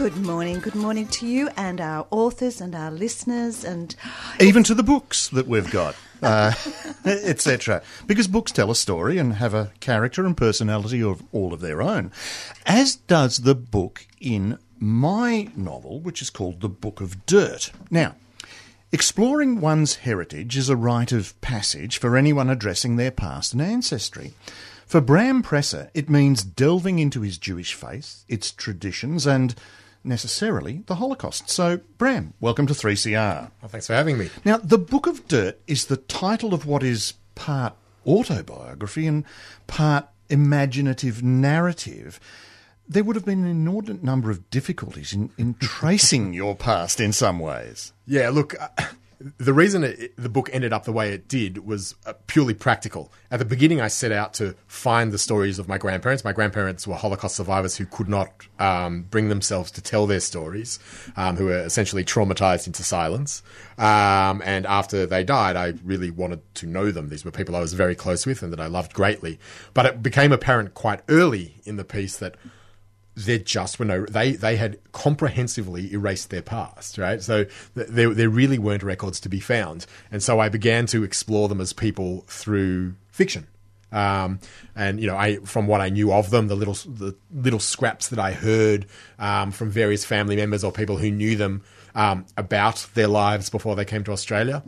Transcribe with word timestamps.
Good 0.00 0.16
morning, 0.16 0.60
good 0.60 0.76
morning 0.76 1.08
to 1.08 1.26
you 1.26 1.50
and 1.58 1.78
our 1.78 2.06
authors 2.10 2.62
and 2.62 2.74
our 2.74 2.90
listeners 2.90 3.64
and 3.64 3.94
even 4.40 4.62
to 4.62 4.74
the 4.74 4.82
books 4.82 5.28
that 5.28 5.46
we've 5.46 5.70
got, 5.70 5.94
uh, 6.22 6.54
etc. 7.04 7.82
Because 8.06 8.26
books 8.26 8.50
tell 8.50 8.70
a 8.70 8.74
story 8.74 9.18
and 9.18 9.34
have 9.34 9.52
a 9.52 9.72
character 9.80 10.24
and 10.24 10.34
personality 10.34 11.02
of 11.02 11.22
all 11.32 11.52
of 11.52 11.60
their 11.60 11.82
own, 11.82 12.12
as 12.64 12.96
does 12.96 13.40
the 13.40 13.54
book 13.54 14.06
in 14.18 14.58
my 14.78 15.50
novel, 15.54 16.00
which 16.00 16.22
is 16.22 16.30
called 16.30 16.62
The 16.62 16.70
Book 16.70 17.02
of 17.02 17.26
Dirt. 17.26 17.70
Now, 17.90 18.14
exploring 18.92 19.60
one's 19.60 19.96
heritage 19.96 20.56
is 20.56 20.70
a 20.70 20.76
rite 20.76 21.12
of 21.12 21.38
passage 21.42 21.98
for 21.98 22.16
anyone 22.16 22.48
addressing 22.48 22.96
their 22.96 23.10
past 23.10 23.52
and 23.52 23.60
ancestry. 23.60 24.32
For 24.86 25.02
Bram 25.02 25.42
Presser, 25.42 25.90
it 25.92 26.08
means 26.08 26.42
delving 26.42 26.98
into 26.98 27.20
his 27.20 27.36
Jewish 27.36 27.74
faith, 27.74 28.24
its 28.28 28.50
traditions, 28.50 29.26
and 29.26 29.54
necessarily 30.04 30.82
the 30.86 30.96
Holocaust. 30.96 31.48
So, 31.50 31.80
Bram, 31.98 32.34
welcome 32.40 32.66
to 32.66 32.74
3CR. 32.74 33.50
Well, 33.60 33.68
thanks 33.68 33.86
for 33.86 33.94
having 33.94 34.18
me. 34.18 34.30
Now, 34.44 34.56
The 34.58 34.78
Book 34.78 35.06
of 35.06 35.26
Dirt 35.28 35.60
is 35.66 35.86
the 35.86 35.96
title 35.96 36.54
of 36.54 36.66
what 36.66 36.82
is 36.82 37.14
part 37.34 37.74
autobiography 38.06 39.06
and 39.06 39.24
part 39.66 40.08
imaginative 40.28 41.22
narrative. 41.22 42.20
There 42.88 43.04
would 43.04 43.16
have 43.16 43.24
been 43.24 43.44
an 43.44 43.50
inordinate 43.50 44.02
number 44.02 44.30
of 44.30 44.50
difficulties 44.50 45.12
in, 45.12 45.30
in 45.38 45.54
tracing 45.54 46.32
your 46.34 46.56
past 46.56 47.00
in 47.00 47.12
some 47.12 47.38
ways. 47.38 47.92
Yeah, 48.06 48.30
look, 48.30 48.54
the 49.38 49.52
reason 49.52 49.84
it, 49.84 50.16
the 50.16 50.30
book 50.30 50.48
ended 50.52 50.72
up 50.72 50.84
the 50.84 50.92
way 50.92 51.12
it 51.12 51.28
did 51.28 51.66
was 51.66 51.94
uh, 52.06 52.14
purely 52.26 52.54
practical. 52.54 53.12
At 53.30 53.38
the 53.38 53.44
beginning, 53.44 53.80
I 53.80 53.88
set 53.88 54.12
out 54.12 54.32
to 54.34 54.54
find 54.66 55.12
the 55.12 55.18
stories 55.18 55.58
of 55.58 55.68
my 55.68 55.76
grandparents. 55.76 56.24
My 56.24 56.32
grandparents 56.32 56.86
were 56.86 56.94
Holocaust 56.94 57.36
survivors 57.36 57.76
who 57.76 57.84
could 57.84 58.08
not 58.08 58.30
um, 58.58 59.02
bring 59.02 59.28
themselves 59.28 59.70
to 59.72 59.82
tell 59.82 60.06
their 60.06 60.20
stories, 60.20 60.78
um, 61.16 61.36
who 61.36 61.46
were 61.46 61.58
essentially 61.58 62.02
traumatized 62.02 62.66
into 62.66 62.82
silence. 62.82 63.42
Um, 63.76 64.40
and 64.44 64.66
after 64.66 65.04
they 65.04 65.22
died, 65.22 65.54
I 65.54 65.74
really 65.84 66.10
wanted 66.10 66.40
to 66.56 66.66
know 66.66 66.90
them. 66.90 67.10
These 67.10 67.24
were 67.24 67.30
people 67.30 67.54
I 67.54 67.60
was 67.60 67.74
very 67.74 67.94
close 67.94 68.24
with 68.24 68.42
and 68.42 68.52
that 68.52 68.60
I 68.60 68.68
loved 68.68 68.94
greatly. 68.94 69.38
But 69.74 69.84
it 69.84 70.02
became 70.02 70.32
apparent 70.32 70.72
quite 70.72 71.02
early 71.08 71.56
in 71.64 71.76
the 71.76 71.84
piece 71.84 72.16
that 72.18 72.36
there 73.16 73.38
just 73.38 73.78
were 73.78 73.84
no 73.84 74.06
they 74.06 74.32
they 74.32 74.56
had 74.56 74.78
comprehensively 74.92 75.92
erased 75.92 76.30
their 76.30 76.42
past 76.42 76.96
right? 76.98 77.22
So 77.22 77.46
there, 77.74 78.14
there 78.14 78.28
really 78.28 78.58
weren't 78.58 78.82
records 78.82 79.20
to 79.20 79.28
be 79.28 79.40
found. 79.40 79.86
And 80.10 80.22
so 80.22 80.40
i 80.40 80.48
began 80.48 80.86
to 80.86 81.04
explore 81.04 81.48
them 81.48 81.60
as 81.60 81.72
people 81.72 82.24
through 82.28 82.94
fiction. 83.08 83.46
Um, 83.92 84.38
and 84.76 85.00
you 85.00 85.08
know, 85.08 85.16
I 85.16 85.36
from 85.38 85.66
what 85.66 85.80
I 85.80 85.88
knew 85.88 86.12
of 86.12 86.30
them, 86.30 86.46
the 86.46 86.54
little 86.54 86.74
the 86.74 87.16
little 87.34 87.58
scraps 87.58 88.08
that 88.08 88.20
I 88.20 88.32
heard 88.32 88.86
um, 89.18 89.50
from 89.50 89.70
various 89.70 90.04
family 90.04 90.36
members 90.36 90.62
or 90.62 90.70
people 90.70 90.96
who 90.96 91.10
knew 91.10 91.34
them 91.34 91.62
um, 91.96 92.24
about 92.36 92.86
their 92.94 93.08
lives 93.08 93.50
before 93.50 93.74
they 93.74 93.84
came 93.84 94.04
to 94.04 94.12
Australia, 94.12 94.62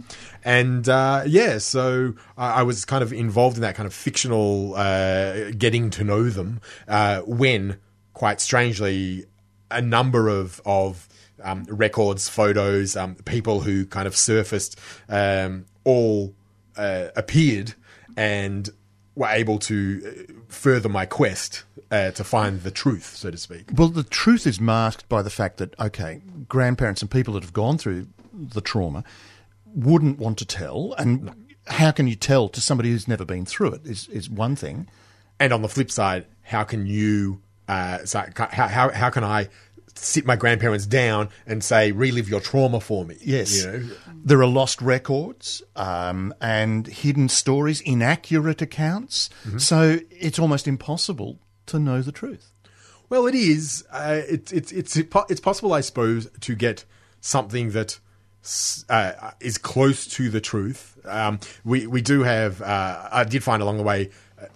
and 0.44 0.88
uh, 0.88 1.22
yeah, 1.24 1.58
so 1.58 2.14
I, 2.36 2.54
I, 2.54 2.62
was 2.64 2.84
kind 2.84 3.04
of 3.04 3.12
involved 3.12 3.56
in 3.56 3.62
that 3.62 3.76
kind 3.76 3.86
of 3.86 3.94
fictional 3.94 4.74
uh, 4.74 5.52
getting 5.52 5.90
to 5.90 6.02
know 6.02 6.24
them 6.28 6.60
uh, 6.88 7.20
when 7.20 7.78
quite 8.14 8.40
strangely, 8.40 9.26
a 9.70 9.82
number 9.82 10.28
of 10.28 10.60
of 10.64 11.08
um, 11.42 11.64
records, 11.68 12.28
photos, 12.28 12.96
um, 12.96 13.14
people 13.16 13.60
who 13.60 13.86
kind 13.86 14.06
of 14.06 14.16
surfaced, 14.16 14.78
um, 15.08 15.66
all 15.84 16.34
uh, 16.76 17.08
appeared 17.16 17.74
and 18.16 18.70
were 19.14 19.28
able 19.28 19.58
to 19.58 20.02
uh, 20.06 20.32
further 20.48 20.88
my 20.88 21.04
quest 21.04 21.64
uh, 21.90 22.10
to 22.12 22.24
find 22.24 22.62
the 22.62 22.70
truth, 22.70 23.16
so 23.16 23.30
to 23.30 23.36
speak. 23.36 23.64
Well, 23.74 23.88
the 23.88 24.04
truth 24.04 24.46
is 24.46 24.60
masked 24.60 25.08
by 25.08 25.22
the 25.22 25.30
fact 25.30 25.58
that 25.58 25.78
okay, 25.78 26.20
grandparents 26.48 27.02
and 27.02 27.10
people 27.10 27.34
that 27.34 27.42
have 27.42 27.52
gone 27.52 27.78
through 27.78 28.08
the 28.32 28.60
trauma 28.60 29.04
wouldn't 29.74 30.18
want 30.18 30.38
to 30.38 30.44
tell, 30.44 30.94
and 30.98 31.24
no. 31.24 31.34
how 31.66 31.90
can 31.90 32.06
you 32.06 32.16
tell 32.16 32.48
to 32.48 32.60
somebody 32.60 32.90
who's 32.90 33.08
never 33.08 33.24
been 33.24 33.44
through 33.44 33.72
it? 33.72 33.86
Is 33.86 34.08
is 34.08 34.30
one 34.30 34.56
thing. 34.56 34.88
And 35.40 35.52
on 35.52 35.62
the 35.62 35.68
flip 35.68 35.90
side, 35.90 36.26
how 36.42 36.62
can 36.62 36.86
you 36.86 37.42
uh, 37.68 38.04
so 38.04 38.24
how, 38.36 38.68
how, 38.68 38.90
how 38.90 39.10
can 39.10 39.24
I 39.24 39.48
sit 39.94 40.24
my 40.24 40.36
grandparents 40.36 40.86
down 40.86 41.28
and 41.46 41.62
say, 41.62 41.92
relive 41.92 42.28
your 42.28 42.40
trauma 42.40 42.80
for 42.80 43.04
me? 43.04 43.16
Yes. 43.20 43.64
You 43.64 43.70
know? 43.70 43.88
There 44.24 44.40
are 44.40 44.46
lost 44.46 44.80
records 44.80 45.62
um, 45.76 46.34
and 46.40 46.86
hidden 46.86 47.28
stories, 47.28 47.80
inaccurate 47.82 48.62
accounts. 48.62 49.28
Mm-hmm. 49.44 49.58
So 49.58 49.98
it's 50.10 50.38
almost 50.38 50.66
impossible 50.66 51.38
to 51.66 51.78
know 51.78 52.02
the 52.02 52.12
truth. 52.12 52.52
Well, 53.08 53.26
it 53.26 53.34
is. 53.34 53.84
Uh, 53.90 54.22
it's, 54.26 54.52
it's, 54.52 54.72
it's, 54.72 54.96
it's 54.96 55.40
possible, 55.40 55.74
I 55.74 55.82
suppose, 55.82 56.28
to 56.40 56.54
get 56.54 56.86
something 57.20 57.72
that 57.72 58.00
uh, 58.88 59.32
is 59.40 59.58
close 59.58 60.06
to 60.06 60.30
the 60.30 60.40
truth. 60.40 60.98
Um, 61.04 61.38
we, 61.64 61.86
we 61.86 62.00
do 62.00 62.22
have, 62.22 62.62
uh, 62.62 63.08
I 63.12 63.24
did 63.24 63.44
find 63.44 63.62
along 63.62 63.76
the 63.76 63.82
way 63.82 64.10
uh, 64.40 64.46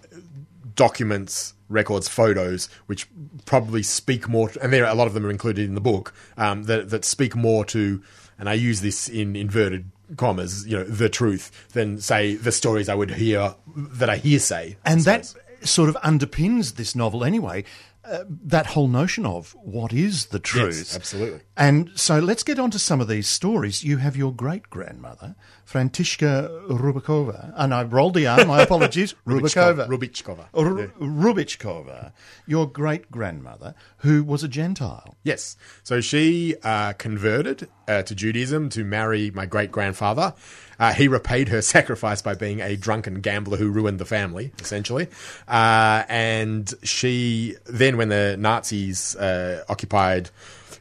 documents 0.73 1.53
records 1.69 2.07
photos, 2.07 2.69
which 2.85 3.07
probably 3.45 3.83
speak 3.83 4.27
more, 4.27 4.49
to, 4.49 4.61
and 4.61 4.71
there 4.71 4.85
a 4.85 4.95
lot 4.95 5.07
of 5.07 5.13
them 5.13 5.25
are 5.25 5.29
included 5.29 5.65
in 5.65 5.75
the 5.75 5.81
book 5.81 6.13
um, 6.37 6.63
that 6.63 6.89
that 6.89 7.05
speak 7.05 7.35
more 7.35 7.65
to, 7.65 8.01
and 8.39 8.49
I 8.49 8.53
use 8.53 8.81
this 8.81 9.09
in 9.09 9.35
inverted 9.35 9.91
commas, 10.15 10.65
you 10.65 10.77
know, 10.77 10.83
the 10.83 11.09
truth 11.09 11.67
than 11.73 11.99
say 11.99 12.35
the 12.35 12.51
stories 12.51 12.87
I 12.87 12.95
would 12.95 13.11
hear 13.11 13.55
that 13.75 14.09
I 14.09 14.17
hearsay. 14.17 14.77
And 14.85 15.01
that 15.01 15.33
sort 15.61 15.89
of 15.89 15.95
underpins 15.97 16.75
this 16.75 16.95
novel 16.95 17.23
anyway. 17.23 17.65
Uh, 18.09 18.23
that 18.29 18.67
whole 18.67 18.87
notion 18.87 19.25
of 19.25 19.53
what 19.61 19.91
is 19.91 20.27
the 20.27 20.39
truth. 20.39 20.77
Yes, 20.77 20.95
absolutely. 20.95 21.41
And 21.57 21.91
so 21.95 22.19
let's 22.19 22.41
get 22.43 22.57
on 22.57 22.71
to 22.71 22.79
some 22.79 23.01
of 23.01 23.09
these 23.09 23.27
stories. 23.27 23.83
You 23.83 23.97
have 23.97 24.15
your 24.15 24.33
great 24.33 24.69
grandmother, 24.69 25.35
Františka 25.65 26.69
Rubikova, 26.69 27.53
and 27.57 27.73
I 27.73 27.83
rolled 27.83 28.13
the 28.13 28.25
R, 28.27 28.45
my 28.45 28.61
apologies, 28.67 29.13
Rubikova. 29.25 29.87
Rubichkova. 29.89 30.45
R- 30.53 30.79
yeah. 30.79 30.87
Rubichkova, 31.01 32.13
your 32.45 32.65
great 32.69 33.11
grandmother, 33.11 33.75
who 33.97 34.23
was 34.23 34.41
a 34.41 34.47
Gentile. 34.47 35.17
Yes. 35.23 35.57
So 35.83 35.99
she 35.99 36.55
uh, 36.63 36.93
converted 36.93 37.67
uh, 37.87 38.03
to 38.03 38.15
Judaism 38.15 38.69
to 38.69 38.85
marry 38.85 39.31
my 39.31 39.45
great 39.45 39.71
grandfather. 39.71 40.33
Uh, 40.79 40.93
he 40.93 41.07
repaid 41.07 41.49
her 41.49 41.61
sacrifice 41.77 42.21
by 42.21 42.35
being 42.35 42.61
a 42.61 42.75
drunken 42.75 43.21
gambler 43.21 43.57
who 43.57 43.69
ruined 43.69 43.99
the 43.99 44.05
family, 44.05 44.51
essentially. 44.59 45.07
Uh, 45.47 46.03
and 46.07 46.73
she 46.83 47.55
then, 47.65 47.97
when 47.97 48.09
the 48.09 48.35
Nazis 48.37 49.15
uh, 49.15 49.63
occupied 49.69 50.29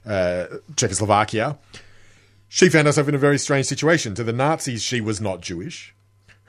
uh, 0.07 0.47
Czechoslovakia, 0.77 1.59
she 2.49 2.69
found 2.69 2.87
herself 2.87 3.09
in 3.09 3.15
a 3.15 3.19
very 3.19 3.39
strange 3.39 3.67
situation. 3.67 4.15
To 4.15 4.25
the 4.25 4.33
Nazis, 4.33 4.83
she 4.83 5.01
was 5.01 5.21
not 5.21 5.41
Jewish. 5.41 5.95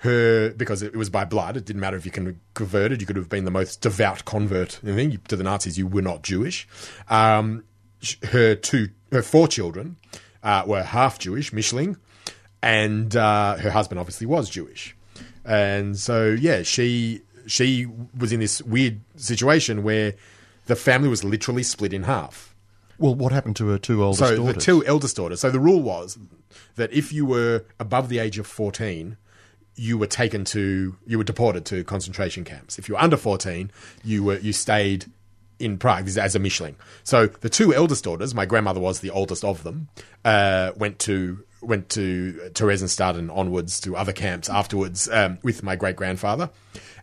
Her 0.02 0.52
because 0.52 0.84
it 0.84 0.96
was 0.96 1.09
by 1.09 1.25
blood. 1.25 1.57
It 1.57 1.66
didn't 1.66 1.80
matter 1.80 1.97
if 1.97 2.06
you 2.06 2.12
converted. 2.53 3.02
You 3.02 3.07
could 3.07 3.16
have 3.16 3.30
been 3.30 3.46
the 3.46 3.52
most 3.52 3.81
devout 3.81 4.25
convert. 4.25 4.80
Anything 4.84 5.19
to 5.28 5.36
the 5.36 5.44
Nazis, 5.44 5.80
you 5.80 5.88
were 5.88 6.03
not 6.03 6.22
Jewish. 6.22 6.68
Um, 7.09 7.63
her 8.30 8.53
two, 8.53 8.90
her 9.12 9.24
four 9.24 9.47
children 9.47 9.97
uh, 10.44 10.63
were 10.68 10.84
half 10.84 11.18
Jewish, 11.18 11.52
Mischling, 11.52 11.97
and 12.62 13.16
uh, 13.16 13.57
her 13.57 13.72
husband 13.72 14.00
obviously 14.00 14.28
was 14.28 14.50
Jewish, 14.50 14.95
and 15.45 15.97
so 15.97 16.29
yeah, 16.29 16.63
she 16.63 17.22
she 17.45 17.88
was 18.18 18.31
in 18.31 18.40
this 18.40 18.62
weird 18.62 19.00
situation 19.16 19.84
where 19.84 20.13
the 20.66 20.75
family 20.75 21.09
was 21.09 21.23
literally 21.23 21.63
split 21.63 21.94
in 21.94 22.03
half. 22.03 22.53
Well, 23.00 23.16
what 23.16 23.31
happened 23.31 23.56
to 23.57 23.68
her 23.69 23.78
two 23.78 24.03
oldest 24.03 24.19
so 24.19 24.35
daughters? 24.35 24.56
the 24.56 24.62
two 24.62 24.85
eldest 24.85 25.16
daughters. 25.16 25.40
So 25.41 25.50
the 25.51 25.59
rule 25.59 25.81
was 25.81 26.18
that 26.75 26.91
if 26.91 27.13
you 27.13 27.25
were 27.25 27.63
above 27.79 28.09
the 28.09 28.19
age 28.19 28.40
of 28.40 28.47
fourteen, 28.47 29.18
you 29.75 29.97
were 29.97 30.07
taken 30.07 30.44
to 30.45 30.95
you 31.06 31.18
were 31.18 31.24
deported 31.24 31.66
to 31.66 31.84
concentration 31.84 32.44
camps. 32.44 32.79
If 32.79 32.89
you 32.89 32.95
were 32.95 33.01
under 33.01 33.18
fourteen, 33.18 33.72
you 34.03 34.24
were 34.24 34.39
you 34.39 34.51
stayed 34.51 35.06
in 35.59 35.78
Prague 35.78 36.07
as 36.07 36.35
a 36.35 36.39
Mischling. 36.39 36.75
So 37.03 37.28
the 37.28 37.50
two 37.50 37.74
eldest 37.74 38.03
daughters, 38.03 38.35
my 38.35 38.45
grandmother 38.45 38.79
was 38.79 39.00
the 39.00 39.09
oldest 39.09 39.44
of 39.44 39.63
them, 39.63 39.89
uh, 40.24 40.71
went 40.75 41.00
to 41.00 41.44
went 41.62 41.89
to 41.89 42.51
Theresienstadt 42.54 43.18
and 43.18 43.31
onwards 43.31 43.80
to 43.81 43.95
other 43.95 44.13
camps 44.13 44.50
afterwards 44.50 45.09
um, 45.09 45.39
with 45.44 45.63
my 45.63 45.75
great 45.75 45.95
grandfather. 45.95 46.50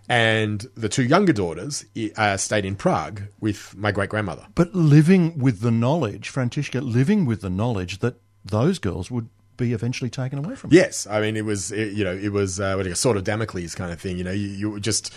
And 0.09 0.67
the 0.77 0.89
two 0.89 1.05
younger 1.05 1.33
daughters 1.33 1.87
uh, 2.17 2.37
stayed 2.37 2.65
in 2.65 2.77
Prague 2.77 3.23
with 3.41 3.75
my 3.75 3.91
great 3.91 4.11
grandmother. 4.11 4.47
But 4.55 4.75
living 4.75 5.39
with 5.39 5.61
the 5.61 5.71
knowledge, 5.71 6.31
Františka, 6.31 6.83
living 6.83 7.25
with 7.25 7.41
the 7.41 7.51
knowledge 7.51 8.01
that 8.01 8.17
those 8.45 8.79
girls 8.79 9.11
would 9.11 9.29
be 9.57 9.73
eventually 9.73 10.11
taken 10.11 10.45
away 10.45 10.57
from. 10.57 10.71
Yes, 10.73 11.07
I 11.07 11.21
mean 11.21 11.37
it 11.37 11.45
was 11.45 11.73
it, 11.73 11.93
you 11.93 12.05
know 12.05 12.13
it 12.13 12.33
was 12.33 12.61
uh, 12.61 12.75
what 12.75 12.87
a 12.87 12.95
sort 12.95 13.17
of 13.17 13.25
Damocles 13.25 13.75
kind 13.75 13.93
of 13.93 14.01
thing. 14.01 14.19
You 14.19 14.25
know, 14.25 14.33
you, 14.33 14.49
you 14.49 14.81
just 14.81 15.13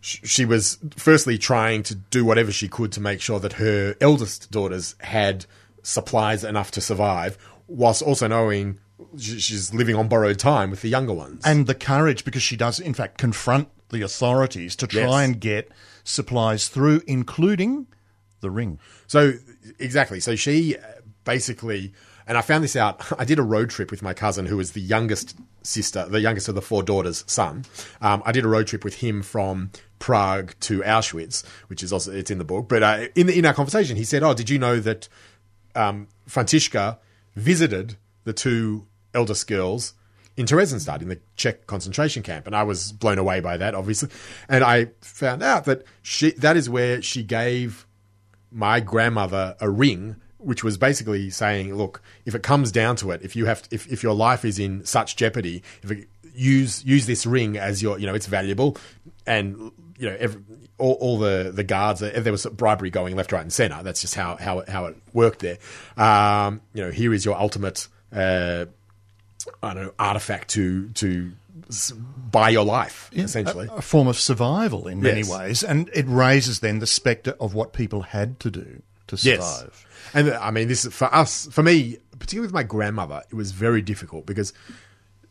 she 0.00 0.44
was 0.44 0.78
firstly 0.96 1.36
trying 1.38 1.82
to 1.84 1.94
do 1.94 2.24
whatever 2.24 2.52
she 2.52 2.68
could 2.68 2.92
to 2.92 3.00
make 3.00 3.20
sure 3.20 3.40
that 3.40 3.54
her 3.54 3.96
eldest 4.00 4.50
daughters 4.50 4.94
had 5.00 5.46
supplies 5.82 6.44
enough 6.44 6.70
to 6.72 6.80
survive, 6.80 7.38
whilst 7.68 8.02
also 8.02 8.26
knowing 8.26 8.78
she's 9.18 9.74
living 9.74 9.94
on 9.94 10.08
borrowed 10.08 10.38
time 10.38 10.70
with 10.70 10.82
the 10.82 10.88
younger 10.88 11.12
ones. 11.12 11.42
And 11.44 11.66
the 11.66 11.74
courage, 11.74 12.24
because 12.24 12.42
she 12.42 12.56
does, 12.56 12.80
in 12.80 12.94
fact, 12.94 13.18
confront 13.18 13.68
the 13.90 14.02
authorities 14.02 14.76
to 14.76 14.86
try 14.86 15.02
yes. 15.02 15.24
and 15.24 15.40
get 15.40 15.70
supplies 16.04 16.68
through, 16.68 17.02
including 17.06 17.86
the 18.40 18.50
ring. 18.50 18.78
So 19.06 19.34
exactly. 19.78 20.20
So 20.20 20.36
she 20.36 20.76
uh, 20.76 20.82
basically, 21.24 21.92
and 22.26 22.36
I 22.36 22.40
found 22.40 22.64
this 22.64 22.76
out. 22.76 23.12
I 23.18 23.24
did 23.24 23.38
a 23.38 23.42
road 23.42 23.70
trip 23.70 23.90
with 23.90 24.02
my 24.02 24.14
cousin, 24.14 24.46
who 24.46 24.56
was 24.56 24.72
the 24.72 24.80
youngest 24.80 25.36
sister, 25.62 26.06
the 26.06 26.20
youngest 26.20 26.48
of 26.48 26.54
the 26.54 26.62
four 26.62 26.82
daughters' 26.82 27.24
son. 27.26 27.64
Um, 28.00 28.22
I 28.24 28.32
did 28.32 28.44
a 28.44 28.48
road 28.48 28.66
trip 28.66 28.84
with 28.84 28.96
him 28.96 29.22
from 29.22 29.70
Prague 29.98 30.54
to 30.60 30.80
Auschwitz, 30.80 31.44
which 31.68 31.82
is 31.82 31.92
also 31.92 32.12
it's 32.12 32.30
in 32.30 32.38
the 32.38 32.44
book. 32.44 32.68
But 32.68 32.82
uh, 32.82 33.06
in 33.14 33.28
in 33.28 33.46
our 33.46 33.54
conversation, 33.54 33.96
he 33.96 34.04
said, 34.04 34.22
"Oh, 34.22 34.34
did 34.34 34.50
you 34.50 34.58
know 34.58 34.80
that 34.80 35.08
um, 35.74 36.08
Františka 36.28 36.98
visited 37.36 37.96
the 38.24 38.32
two 38.32 38.86
eldest 39.14 39.46
girls?" 39.46 39.94
In 40.36 40.44
Theresienstadt, 40.44 41.00
in 41.00 41.08
the 41.08 41.20
Czech 41.36 41.66
concentration 41.66 42.22
camp, 42.22 42.46
and 42.46 42.54
I 42.54 42.62
was 42.62 42.92
blown 42.92 43.18
away 43.18 43.40
by 43.40 43.56
that, 43.56 43.74
obviously. 43.74 44.10
And 44.48 44.62
I 44.62 44.88
found 45.00 45.42
out 45.42 45.64
that 45.64 45.84
she 46.02 46.32
that 46.32 46.56
is 46.56 46.68
where 46.68 47.00
she 47.00 47.22
gave 47.22 47.86
my 48.50 48.80
grandmother 48.80 49.56
a 49.60 49.70
ring 49.70 50.16
which 50.38 50.62
was 50.62 50.78
basically 50.78 51.28
saying 51.30 51.74
look 51.74 52.00
if 52.24 52.34
it 52.34 52.42
comes 52.42 52.70
down 52.70 52.94
to 52.94 53.10
it 53.10 53.20
if 53.22 53.34
you 53.34 53.46
have 53.46 53.62
to, 53.62 53.74
if, 53.74 53.90
if 53.90 54.02
your 54.02 54.14
life 54.14 54.44
is 54.44 54.58
in 54.58 54.84
such 54.84 55.16
jeopardy 55.16 55.62
if 55.82 55.90
it, 55.90 56.08
use 56.36 56.84
use 56.84 57.06
this 57.06 57.26
ring 57.26 57.56
as 57.56 57.82
your 57.82 57.98
you 57.98 58.06
know 58.06 58.14
it's 58.14 58.26
valuable 58.26 58.76
and 59.26 59.72
you 59.98 60.08
know 60.08 60.16
every, 60.18 60.40
all, 60.78 60.94
all 60.94 61.18
the 61.18 61.50
the 61.54 61.64
guards 61.64 62.00
there 62.00 62.32
was 62.32 62.46
bribery 62.46 62.90
going 62.90 63.16
left 63.16 63.32
right 63.32 63.42
and 63.42 63.52
center 63.52 63.82
that's 63.82 64.00
just 64.00 64.14
how 64.14 64.36
how 64.36 64.60
it, 64.60 64.68
how 64.68 64.86
it 64.86 64.96
worked 65.12 65.40
there 65.40 65.58
um, 65.96 66.60
you 66.74 66.82
know 66.82 66.90
here 66.90 67.12
is 67.14 67.24
your 67.24 67.38
ultimate 67.38 67.88
uh, 68.12 68.66
I 69.62 69.74
don't 69.74 69.84
know 69.84 69.94
artifact 69.98 70.48
to 70.50 70.88
to 70.90 71.32
buy 72.30 72.50
your 72.50 72.64
life, 72.64 73.10
yeah, 73.12 73.24
essentially. 73.24 73.68
A, 73.68 73.76
a, 73.76 73.82
form 73.82 74.08
of 74.08 74.18
survival 74.18 74.86
in 74.86 75.00
many 75.00 75.20
Yes. 75.20 75.30
ways. 75.30 75.62
And 75.64 75.90
it 75.92 76.04
raises 76.06 76.60
then 76.60 76.78
the 76.78 76.86
spectre 76.86 77.34
of 77.40 77.54
what 77.54 77.72
people 77.72 78.02
had 78.02 78.38
to 78.40 78.50
do 78.50 78.82
to 79.08 79.16
survive. 79.16 79.84
yes. 79.84 80.14
And 80.14 80.30
I 80.34 80.50
mean, 80.50 80.68
this 80.68 80.86
for 80.86 81.12
us, 81.14 81.48
for 81.50 81.62
me, 81.62 81.98
particularly 82.18 82.46
with 82.46 82.54
my 82.54 82.62
grandmother, 82.62 83.22
it 83.30 83.34
was 83.34 83.52
very 83.52 83.82
difficult 83.82 84.26
because 84.26 84.52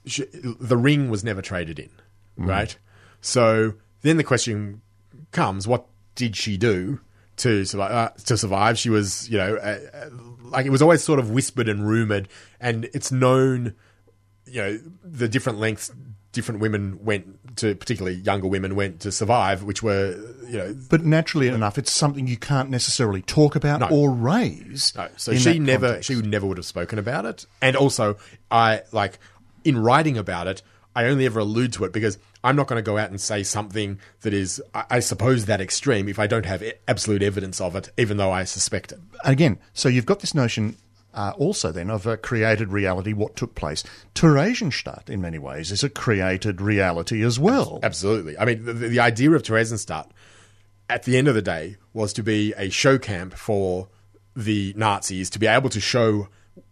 she, 0.05 0.25
the 0.31 0.77
ring 0.77 1.09
was 1.09 1.23
never 1.23 1.41
traded 1.41 1.79
in, 1.79 1.89
right? 2.37 2.77
So 3.21 3.73
then 4.01 4.17
the 4.17 4.23
question 4.23 4.81
comes: 5.31 5.67
What 5.67 5.85
did 6.15 6.35
she 6.35 6.57
do 6.57 6.99
to 7.37 7.65
survive? 7.65 7.91
Uh, 7.91 8.09
to 8.25 8.37
survive, 8.37 8.77
she 8.77 8.89
was, 8.89 9.29
you 9.29 9.37
know, 9.37 9.55
uh, 9.55 9.79
uh, 9.93 10.09
like 10.43 10.65
it 10.65 10.69
was 10.71 10.81
always 10.81 11.03
sort 11.03 11.19
of 11.19 11.31
whispered 11.31 11.67
and 11.67 11.87
rumored, 11.87 12.27
and 12.59 12.85
it's 12.93 13.11
known, 13.11 13.75
you 14.45 14.61
know, 14.61 14.79
the 15.03 15.27
different 15.27 15.59
lengths 15.59 15.91
different 16.35 16.59
women 16.59 16.99
went 17.03 17.55
to, 17.55 17.73
particularly 17.75 18.17
younger 18.17 18.45
women 18.45 18.75
went 18.75 18.99
to 18.99 19.09
survive, 19.09 19.63
which 19.63 19.81
were, 19.81 20.11
you 20.49 20.57
know, 20.57 20.75
But 20.89 21.05
naturally 21.05 21.47
enough, 21.47 21.77
it's 21.77 21.91
something 21.91 22.27
you 22.27 22.35
can't 22.35 22.69
necessarily 22.69 23.21
talk 23.21 23.55
about 23.55 23.79
No. 23.79 23.87
or 23.89 24.11
raise. 24.11 24.93
No, 24.97 25.07
so 25.15 25.33
she 25.33 25.59
never 25.59 25.87
context. 25.87 26.07
she 26.07 26.15
never 26.21 26.45
would 26.45 26.57
have 26.57 26.65
spoken 26.65 26.99
about 26.99 27.25
it. 27.25 27.45
And 27.61 27.77
also, 27.77 28.17
I 28.51 28.81
like 28.91 29.17
in 29.65 29.77
writing 29.77 30.17
about 30.17 30.47
it, 30.47 30.61
I 30.95 31.05
only 31.05 31.25
ever 31.25 31.39
allude 31.39 31.73
to 31.73 31.83
it 31.83 31.91
because 31.91 32.17
I'm 32.43 32.55
not 32.55 32.67
going 32.67 32.77
to 32.77 32.83
go 32.83 32.97
out 32.97 33.09
and 33.09 33.19
say 33.19 33.43
something 33.43 33.99
that 34.21 34.33
is, 34.33 34.61
I, 34.73 34.85
I 34.91 34.99
suppose, 35.01 35.45
that 35.45 35.59
extreme 35.59 36.07
if 36.07 36.19
I 36.19 36.27
don't 36.27 36.45
have 36.45 36.63
absolute 36.87 37.21
evidence 37.21 37.59
of 37.59 37.75
it, 37.75 37.91
even 37.97 38.15
though 38.17 38.31
I 38.31 38.45
suspect 38.45 38.93
it. 38.93 38.99
Again, 39.25 39.59
so 39.73 39.89
you've 39.89 40.05
got 40.05 40.21
this 40.21 40.33
notion 40.33 40.77
uh, 41.13 41.33
also 41.37 41.71
then 41.71 41.89
of 41.89 42.05
a 42.05 42.17
created 42.17 42.71
reality, 42.71 43.13
what 43.13 43.35
took 43.35 43.55
place. 43.55 43.83
Theresienstadt, 44.13 45.09
in 45.09 45.21
many 45.21 45.39
ways, 45.39 45.71
is 45.71 45.83
a 45.83 45.89
created 45.89 46.61
reality 46.61 47.23
as 47.23 47.39
well. 47.39 47.79
Absolutely. 47.83 48.37
I 48.37 48.45
mean, 48.45 48.65
the, 48.65 48.73
the 48.73 48.99
idea 48.99 49.31
of 49.31 49.43
Theresienstadt 49.43 50.09
at 50.89 51.03
the 51.03 51.17
end 51.17 51.27
of 51.27 51.35
the 51.35 51.41
day 51.41 51.77
was 51.93 52.13
to 52.13 52.23
be 52.23 52.53
a 52.57 52.69
show 52.69 52.97
camp 52.97 53.33
for 53.33 53.87
the 54.35 54.73
Nazis 54.75 55.29
to 55.31 55.39
be 55.39 55.47
able 55.47 55.69
to 55.69 55.79
show 55.79 56.27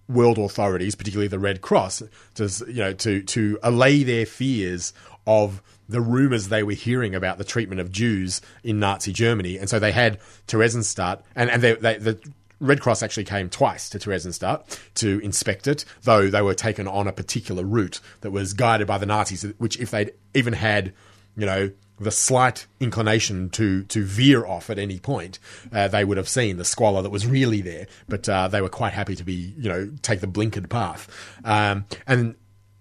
world 0.08 0.38
authorities, 0.38 0.96
particularly 0.96 1.28
the 1.28 1.40
Red 1.40 1.62
Cross, 1.62 2.04
to 2.36 2.50
you 2.68 2.76
know 2.76 2.94
to 2.94 3.22
to 3.24 3.60
allay 3.64 4.04
their 4.04 4.26
fears 4.26 4.94
of 5.26 5.62
the 5.88 6.02
rumors 6.02 6.50
they 6.50 6.64
were 6.64 6.74
hearing 6.74 7.16
about 7.16 7.38
the 7.38 7.44
treatment 7.44 7.82
of 7.82 7.92
Jews 7.92 8.42
in 8.64 8.80
Nazi 8.80 9.14
Germany, 9.14 9.58
and 9.58 9.70
so 9.70 9.80
they 9.80 9.92
had 9.92 10.20
Theresienstadt, 10.48 11.22
and 11.36 11.50
and 11.50 11.62
they, 11.62 11.76
they, 11.76 11.98
the 11.98 12.20
Red 12.60 12.80
Cross 12.80 13.04
actually 13.04 13.26
came 13.26 13.50
twice 13.50 13.90
to 13.90 14.00
Theresienstadt 14.00 14.80
to 14.96 15.20
inspect 15.20 15.68
it, 15.68 15.86
though 16.04 16.30
they 16.30 16.42
were 16.42 16.54
taken 16.54 16.88
on 16.88 17.08
a 17.08 17.12
particular 17.12 17.64
route 17.64 18.00
that 18.22 18.32
was 18.32 18.54
guided 18.54 18.88
by 18.88 18.98
the 18.98 19.06
Nazis, 19.06 19.44
which 19.58 19.80
if 19.80 19.92
they'd 19.92 20.14
even 20.34 20.54
had, 20.54 20.94
you 21.36 21.46
know, 21.46 21.72
the 22.00 22.12
slight 22.12 22.68
inclination 22.80 23.50
to, 23.52 23.84
to 23.84 24.04
veer 24.04 24.46
off 24.46 24.70
at 24.70 24.80
any 24.80 25.00
point, 25.00 25.40
uh, 25.72 25.88
they 25.88 26.04
would 26.04 26.18
have 26.18 26.30
seen 26.30 26.58
the 26.58 26.66
squalor 26.66 27.02
that 27.02 27.10
was 27.10 27.26
really 27.26 27.62
there. 27.62 27.88
But 28.08 28.28
uh, 28.28 28.48
they 28.48 28.62
were 28.62 28.70
quite 28.70 28.94
happy 28.94 29.16
to 29.16 29.24
be, 29.24 29.54
you 29.58 29.70
know, 29.70 29.92
take 30.02 30.20
the 30.20 30.28
blinkered 30.28 30.70
path. 30.70 31.08
Um, 31.44 31.86
and 32.08 32.36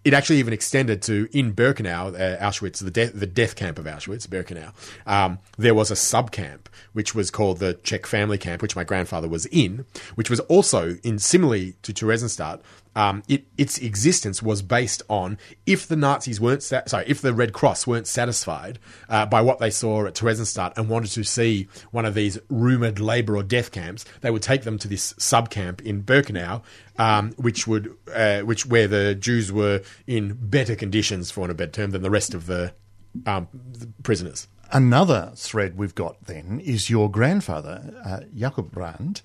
it 0.04 0.14
actually 0.14 0.38
even 0.38 0.52
extended 0.52 1.00
to 1.02 1.28
in 1.32 1.54
Birkenau, 1.54 2.14
uh, 2.14 2.44
Auschwitz, 2.44 2.82
the 2.82 2.90
death 2.90 3.12
the 3.14 3.26
death 3.26 3.54
camp 3.54 3.78
of 3.78 3.84
Auschwitz, 3.84 4.26
Birkenau. 4.26 4.72
Um, 5.06 5.38
there 5.56 5.74
was 5.74 5.90
a 5.90 5.96
sub 5.96 6.32
camp 6.32 6.68
which 6.92 7.14
was 7.14 7.30
called 7.30 7.58
the 7.58 7.74
Czech 7.74 8.06
family 8.06 8.38
camp, 8.38 8.62
which 8.62 8.74
my 8.74 8.84
grandfather 8.84 9.28
was 9.28 9.46
in, 9.46 9.84
which 10.14 10.28
was 10.28 10.40
also 10.40 10.96
in 11.02 11.18
similarly 11.18 11.74
to 11.82 11.92
Theresienstadt. 11.92 12.60
Um, 12.94 13.22
it, 13.28 13.46
its 13.56 13.78
existence 13.78 14.42
was 14.42 14.60
based 14.60 15.02
on 15.08 15.38
if 15.64 15.86
the 15.86 15.96
Nazis 15.96 16.40
weren't 16.40 16.62
sa- 16.62 16.82
sorry, 16.86 17.04
if 17.08 17.22
the 17.22 17.32
Red 17.32 17.52
Cross 17.52 17.86
weren't 17.86 18.06
satisfied 18.06 18.78
uh, 19.08 19.26
by 19.26 19.40
what 19.40 19.58
they 19.58 19.70
saw 19.70 20.06
at 20.06 20.14
Theresienstadt 20.14 20.76
and 20.76 20.88
wanted 20.88 21.10
to 21.12 21.24
see 21.24 21.68
one 21.90 22.04
of 22.04 22.14
these 22.14 22.38
rumored 22.48 23.00
labor 23.00 23.36
or 23.36 23.42
death 23.42 23.72
camps, 23.72 24.04
they 24.20 24.30
would 24.30 24.42
take 24.42 24.62
them 24.62 24.78
to 24.78 24.88
this 24.88 25.14
sub 25.18 25.48
camp 25.48 25.80
in 25.82 26.02
Birkenau, 26.02 26.62
um, 26.98 27.32
which 27.32 27.66
would 27.66 27.96
uh, 28.14 28.40
which 28.40 28.66
where 28.66 28.88
the 28.88 29.14
Jews 29.14 29.50
were 29.50 29.82
in 30.06 30.34
better 30.34 30.76
conditions, 30.76 31.30
for 31.30 31.50
a 31.50 31.54
better 31.54 31.72
term, 31.72 31.90
than 31.92 32.02
the 32.02 32.10
rest 32.10 32.34
of 32.34 32.46
the, 32.46 32.74
um, 33.26 33.48
the 33.52 33.88
prisoners. 34.02 34.48
Another 34.70 35.32
thread 35.36 35.76
we've 35.76 35.94
got 35.94 36.24
then 36.24 36.60
is 36.64 36.88
your 36.88 37.10
grandfather, 37.10 37.94
uh, 38.04 38.20
Jakob 38.34 38.70
Brandt, 38.70 39.20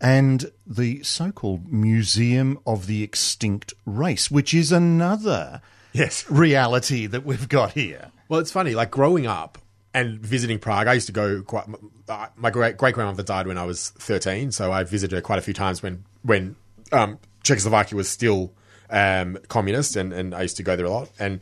and 0.00 0.50
the 0.66 1.02
so 1.02 1.32
called 1.32 1.72
Museum 1.72 2.58
of 2.66 2.86
the 2.86 3.02
Extinct 3.02 3.74
Race, 3.86 4.30
which 4.30 4.54
is 4.54 4.70
another 4.72 5.60
Yes. 5.92 6.24
reality 6.30 7.06
that 7.06 7.24
we've 7.24 7.48
got 7.48 7.72
here. 7.72 8.10
Well, 8.28 8.40
it's 8.40 8.52
funny. 8.52 8.74
Like 8.74 8.90
growing 8.90 9.26
up 9.26 9.58
and 9.94 10.18
visiting 10.20 10.58
Prague, 10.58 10.86
I 10.86 10.94
used 10.94 11.06
to 11.06 11.12
go 11.12 11.42
quite. 11.42 11.64
uh, 12.08 12.26
My 12.36 12.50
great 12.50 12.76
great 12.76 12.94
grandmother 12.94 13.22
died 13.22 13.46
when 13.46 13.58
I 13.58 13.64
was 13.64 13.90
thirteen, 13.90 14.52
so 14.52 14.70
I 14.70 14.84
visited 14.84 15.14
her 15.16 15.22
quite 15.22 15.38
a 15.38 15.42
few 15.42 15.54
times 15.54 15.82
when 15.82 16.04
when 16.22 16.56
um, 16.92 17.18
Czechoslovakia 17.42 17.96
was 17.96 18.08
still 18.08 18.52
um, 18.90 19.38
communist, 19.48 19.96
and, 19.96 20.12
and 20.12 20.34
I 20.34 20.42
used 20.42 20.56
to 20.58 20.62
go 20.62 20.76
there 20.76 20.86
a 20.86 20.90
lot. 20.90 21.10
And 21.18 21.40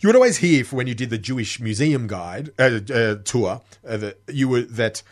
you 0.00 0.08
would 0.08 0.16
always 0.16 0.38
hear 0.38 0.64
for 0.64 0.76
when 0.76 0.86
you 0.86 0.94
did 0.94 1.10
the 1.10 1.18
Jewish 1.18 1.60
Museum 1.60 2.06
guide 2.06 2.50
uh, 2.58 2.80
uh, 2.92 3.16
tour 3.24 3.60
uh, 3.86 3.96
that 3.96 4.20
you 4.28 4.48
were 4.48 4.62
that 4.62 5.02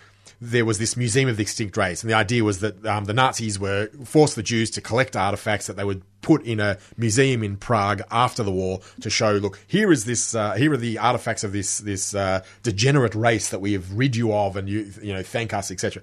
there 0.41 0.65
was 0.65 0.79
this 0.79 0.97
museum 0.97 1.29
of 1.29 1.37
the 1.37 1.43
extinct 1.43 1.77
race, 1.77 2.03
and 2.03 2.11
the 2.11 2.17
idea 2.17 2.43
was 2.43 2.61
that 2.61 2.85
um, 2.87 3.05
the 3.05 3.13
Nazis 3.13 3.59
were 3.59 3.89
forced 4.05 4.37
the 4.37 4.43
Jews 4.43 4.71
to 4.73 4.81
collect 4.81 5.15
artifacts 5.15 5.67
that 5.67 5.77
they 5.77 5.85
would 5.85 6.03
put 6.23 6.43
in 6.45 6.61
a 6.61 6.79
museum 6.97 7.43
in 7.43 7.57
Prague 7.57 8.03
after 8.11 8.43
the 8.43 8.51
war 8.51 8.81
to 9.01 9.11
show, 9.11 9.33
look, 9.33 9.59
here 9.67 9.93
is 9.93 10.05
this, 10.05 10.35
uh, 10.35 10.53
here 10.53 10.73
are 10.73 10.79
the 10.79 10.99
artifacts 10.99 11.45
of 11.45 11.53
this 11.53 11.79
this 11.79 12.15
uh, 12.15 12.43
degenerate 12.63 13.15
race 13.15 13.51
that 13.51 13.61
we 13.61 13.75
have 13.75 13.93
rid 13.93 14.17
you 14.17 14.33
of, 14.33 14.57
and 14.57 14.69
you 14.69 14.91
you 15.03 15.13
know 15.13 15.23
thank 15.23 15.53
us, 15.53 15.71
etc. 15.71 16.03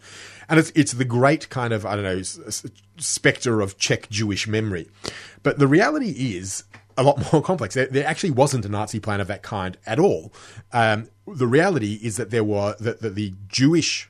And 0.50 0.60
it's 0.60 0.72
it's 0.76 0.94
the 0.94 1.06
great 1.06 1.50
kind 1.50 1.74
of 1.74 1.86
I 1.86 1.96
don't 1.96 2.04
know 2.04 2.22
specter 2.98 3.62
of 3.62 3.78
Czech 3.78 4.10
Jewish 4.10 4.48
memory, 4.48 4.88
but 5.42 5.58
the 5.58 5.68
reality 5.68 6.36
is 6.38 6.64
a 6.96 7.04
lot 7.04 7.22
more 7.34 7.42
complex. 7.42 7.74
There, 7.74 7.88
there 7.88 8.06
actually 8.06 8.32
wasn't 8.32 8.66
a 8.66 8.70
Nazi 8.70 9.00
plan 9.00 9.20
of 9.20 9.28
that 9.28 9.42
kind 9.42 9.78
at 9.88 10.00
all. 10.00 10.32
Um, 10.74 11.10
the 11.28 11.48
reality 11.48 12.00
is 12.04 12.18
that 12.18 12.30
there 12.30 12.44
were 12.44 12.76
that, 12.80 13.02
that 13.02 13.16
the 13.16 13.34
Jewish 13.48 14.10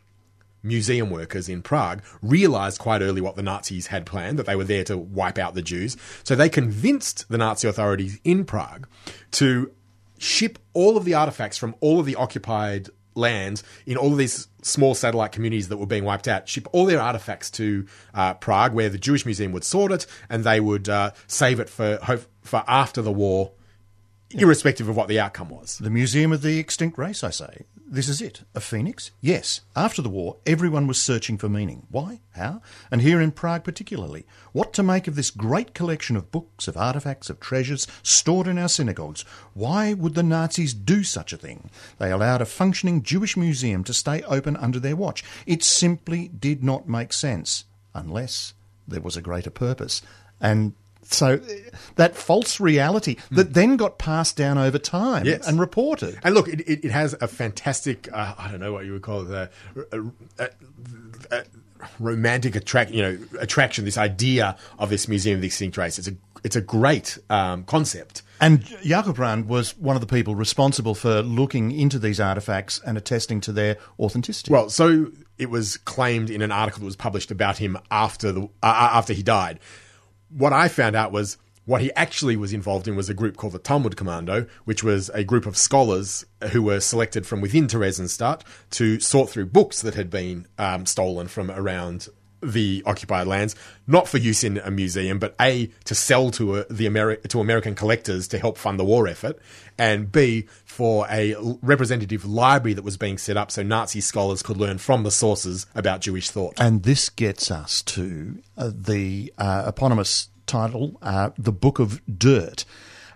museum 0.67 1.09
workers 1.09 1.49
in 1.49 1.61
Prague 1.61 2.03
realized 2.21 2.79
quite 2.79 3.01
early 3.01 3.21
what 3.21 3.35
the 3.35 3.43
Nazis 3.43 3.87
had 3.87 4.05
planned, 4.05 4.37
that 4.39 4.45
they 4.45 4.55
were 4.55 4.63
there 4.63 4.83
to 4.85 4.97
wipe 4.97 5.37
out 5.37 5.53
the 5.53 5.61
Jews. 5.61 5.97
So 6.23 6.35
they 6.35 6.49
convinced 6.49 7.27
the 7.29 7.37
Nazi 7.37 7.67
authorities 7.67 8.19
in 8.23 8.45
Prague 8.45 8.87
to 9.31 9.71
ship 10.17 10.59
all 10.73 10.97
of 10.97 11.05
the 11.05 11.13
artifacts 11.13 11.57
from 11.57 11.75
all 11.79 11.99
of 11.99 12.05
the 12.05 12.15
occupied 12.15 12.89
lands 13.17 13.63
in 13.85 13.97
all 13.97 14.11
of 14.11 14.17
these 14.17 14.47
small 14.61 14.93
satellite 14.93 15.31
communities 15.31 15.69
that 15.69 15.77
were 15.77 15.87
being 15.87 16.03
wiped 16.03 16.27
out, 16.27 16.47
ship 16.47 16.67
all 16.71 16.85
their 16.85 17.01
artifacts 17.01 17.49
to 17.51 17.85
uh, 18.13 18.33
Prague, 18.35 18.73
where 18.73 18.89
the 18.89 18.97
Jewish 18.97 19.25
Museum 19.25 19.51
would 19.51 19.63
sort 19.63 19.91
it 19.91 20.05
and 20.29 20.43
they 20.43 20.59
would 20.59 20.87
uh, 20.87 21.11
save 21.25 21.59
it 21.59 21.69
for 21.69 21.97
for 22.41 22.63
after 22.67 23.01
the 23.01 23.11
war, 23.11 23.51
irrespective 24.31 24.87
of 24.87 24.95
what 24.95 25.07
the 25.07 25.19
outcome 25.19 25.49
was. 25.49 25.77
The 25.79 25.89
Museum 25.89 26.31
of 26.31 26.41
the 26.41 26.59
Extinct 26.59 26.97
Race, 26.97 27.23
I 27.23 27.31
say. 27.31 27.65
This 27.89 28.09
is 28.09 28.21
it. 28.21 28.41
A 28.53 28.59
phoenix? 28.59 29.11
Yes. 29.21 29.61
After 29.75 30.01
the 30.01 30.09
war, 30.09 30.37
everyone 30.45 30.87
was 30.87 31.01
searching 31.01 31.37
for 31.37 31.47
meaning. 31.47 31.87
Why? 31.89 32.19
How? 32.31 32.61
And 32.91 33.01
here 33.01 33.21
in 33.21 33.31
Prague 33.31 33.63
particularly. 33.63 34.25
What 34.51 34.73
to 34.73 34.83
make 34.83 35.07
of 35.07 35.15
this 35.15 35.31
great 35.31 35.73
collection 35.73 36.17
of 36.17 36.31
books, 36.31 36.67
of 36.67 36.75
artifacts, 36.75 37.29
of 37.29 37.39
treasures 37.39 37.87
stored 38.03 38.47
in 38.47 38.57
our 38.57 38.67
synagogues? 38.67 39.23
Why 39.53 39.93
would 39.93 40.15
the 40.15 40.23
Nazis 40.23 40.73
do 40.73 41.03
such 41.03 41.31
a 41.31 41.37
thing? 41.37 41.69
They 41.97 42.11
allowed 42.11 42.41
a 42.41 42.45
functioning 42.45 43.03
Jewish 43.03 43.37
museum 43.37 43.85
to 43.85 43.93
stay 43.93 44.21
open 44.23 44.57
under 44.57 44.79
their 44.79 44.95
watch. 44.95 45.23
It 45.45 45.63
simply 45.63 46.27
did 46.27 46.63
not 46.63 46.89
make 46.89 47.13
sense, 47.13 47.63
unless 47.93 48.53
there 48.85 49.01
was 49.01 49.15
a 49.15 49.21
greater 49.21 49.49
purpose. 49.49 50.01
And 50.41 50.73
so 51.13 51.35
uh, 51.35 51.77
that 51.95 52.15
false 52.15 52.59
reality 52.59 53.15
that 53.31 53.53
then 53.53 53.77
got 53.77 53.97
passed 53.97 54.35
down 54.37 54.57
over 54.57 54.77
time 54.77 55.25
Yes. 55.25 55.47
and 55.47 55.59
reported. 55.59 56.19
And 56.23 56.35
look, 56.35 56.47
it, 56.47 56.61
it, 56.61 56.85
it 56.85 56.91
has 56.91 57.13
a 57.21 57.27
fantastic, 57.27 58.07
uh, 58.13 58.35
I 58.37 58.49
don't 58.51 58.59
know 58.59 58.73
what 58.73 58.85
you 58.85 58.93
would 58.93 59.01
call 59.01 59.21
it, 59.31 59.31
a, 59.31 59.49
a, 59.91 60.01
a, 60.39 60.49
a 61.31 61.43
romantic 61.99 62.55
attract, 62.55 62.91
you 62.91 63.01
know, 63.01 63.17
attraction. 63.39 63.85
This 63.85 63.97
idea 63.97 64.57
of 64.79 64.89
this 64.89 65.07
museum 65.07 65.35
of 65.35 65.41
the 65.41 65.47
extinct 65.47 65.77
race. 65.77 65.97
It's 65.99 66.07
a 66.07 66.15
it's 66.43 66.55
a 66.55 66.61
great 66.61 67.17
um, 67.29 67.63
concept. 67.63 68.21
And 68.39 68.63
Jakob 68.83 69.17
Rand 69.17 69.47
was 69.47 69.75
one 69.77 69.95
of 69.95 70.01
the 70.01 70.07
people 70.07 70.35
responsible 70.35 70.93
for 70.93 71.21
looking 71.23 71.71
into 71.71 71.97
these 71.97 72.19
artifacts 72.19 72.79
and 72.85 72.95
attesting 72.97 73.41
to 73.41 73.51
their 73.51 73.77
authenticity. 73.99 74.53
Well, 74.53 74.69
so 74.69 75.07
it 75.39 75.49
was 75.49 75.77
claimed 75.77 76.29
in 76.29 76.43
an 76.43 76.51
article 76.51 76.81
that 76.81 76.85
was 76.85 76.95
published 76.95 77.31
about 77.31 77.57
him 77.57 77.77
after 77.89 78.31
the 78.31 78.43
uh, 78.61 78.89
after 78.93 79.13
he 79.13 79.23
died. 79.23 79.59
What 80.29 80.53
I 80.53 80.67
found 80.67 80.95
out 80.95 81.11
was 81.11 81.37
what 81.65 81.81
he 81.81 81.91
actually 81.95 82.37
was 82.37 82.53
involved 82.53 82.87
in 82.87 82.95
was 82.95 83.09
a 83.09 83.13
group 83.13 83.35
called 83.35 83.51
the 83.51 83.59
Talmud 83.59 83.97
Commando, 83.97 84.45
which 84.63 84.83
was 84.83 85.09
a 85.09 85.25
group 85.25 85.45
of 85.45 85.57
scholars 85.57 86.25
who 86.51 86.63
were 86.63 86.79
selected 86.79 87.27
from 87.27 87.41
within 87.41 87.67
Theresienstadt 87.67 88.41
to 88.71 89.01
sort 89.01 89.29
through 89.29 89.47
books 89.47 89.81
that 89.81 89.95
had 89.95 90.09
been 90.09 90.47
um, 90.57 90.85
stolen 90.85 91.27
from 91.27 91.51
around 91.51 92.07
the 92.41 92.83
occupied 92.85 93.27
lands, 93.27 93.55
not 93.87 94.07
for 94.07 94.17
use 94.17 94.43
in 94.43 94.57
a 94.59 94.71
museum, 94.71 95.19
but 95.19 95.35
a 95.39 95.69
to 95.85 95.95
sell 95.95 96.29
to 96.31 96.57
a, 96.57 96.65
the 96.65 96.85
Ameri- 96.85 97.27
to 97.29 97.39
American 97.39 97.75
collectors 97.75 98.27
to 98.29 98.39
help 98.39 98.57
fund 98.57 98.79
the 98.79 98.85
war 98.85 99.07
effort, 99.07 99.39
and 99.77 100.11
b 100.11 100.47
for 100.65 101.07
a 101.09 101.35
representative 101.61 102.25
library 102.25 102.73
that 102.73 102.83
was 102.83 102.97
being 102.97 103.17
set 103.17 103.37
up 103.37 103.51
so 103.51 103.63
Nazi 103.63 104.01
scholars 104.01 104.43
could 104.43 104.57
learn 104.57 104.77
from 104.77 105.03
the 105.03 105.11
sources 105.11 105.65
about 105.75 106.01
Jewish 106.01 106.29
thought. 106.29 106.53
and 106.59 106.83
this 106.83 107.09
gets 107.09 107.49
us 107.51 107.81
to 107.83 108.39
uh, 108.57 108.71
the 108.73 109.33
uh, 109.37 109.65
eponymous 109.67 110.29
title, 110.45 110.97
uh, 111.01 111.31
The 111.37 111.51
Book 111.51 111.79
of 111.79 112.01
Dirt. 112.17 112.65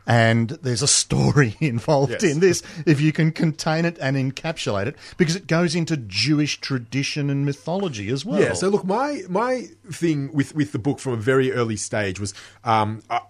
And 0.08 0.50
there's 0.50 0.82
a 0.82 0.88
story 0.88 1.56
involved 1.62 2.12
Yes. 2.14 2.24
in 2.24 2.40
this, 2.40 2.64
if 2.86 3.00
you 3.00 3.12
can 3.12 3.32
contain 3.32 3.86
it 3.86 3.98
and 4.00 4.18
encapsulate 4.18 4.88
it, 4.88 4.96
because 5.18 5.36
it 5.36 5.48
goes 5.48 5.76
into 5.76 5.96
Jewish 5.98 6.60
tradition 6.60 7.30
and 7.30 7.46
mythology 7.46 8.10
as 8.10 8.26
well. 8.26 8.42
Yeah. 8.42 8.54
So 8.54 8.70
look, 8.70 8.84
my 8.86 9.22
my 9.30 9.68
thing 9.92 10.32
with 10.34 10.56
with 10.56 10.72
the 10.72 10.80
book 10.80 11.00
from 11.00 11.14
a 11.14 11.18
very 11.18 11.52
early 11.52 11.76
stage 11.78 12.20
was. 12.20 12.34
Um, 12.64 13.02
I, 13.10 13.22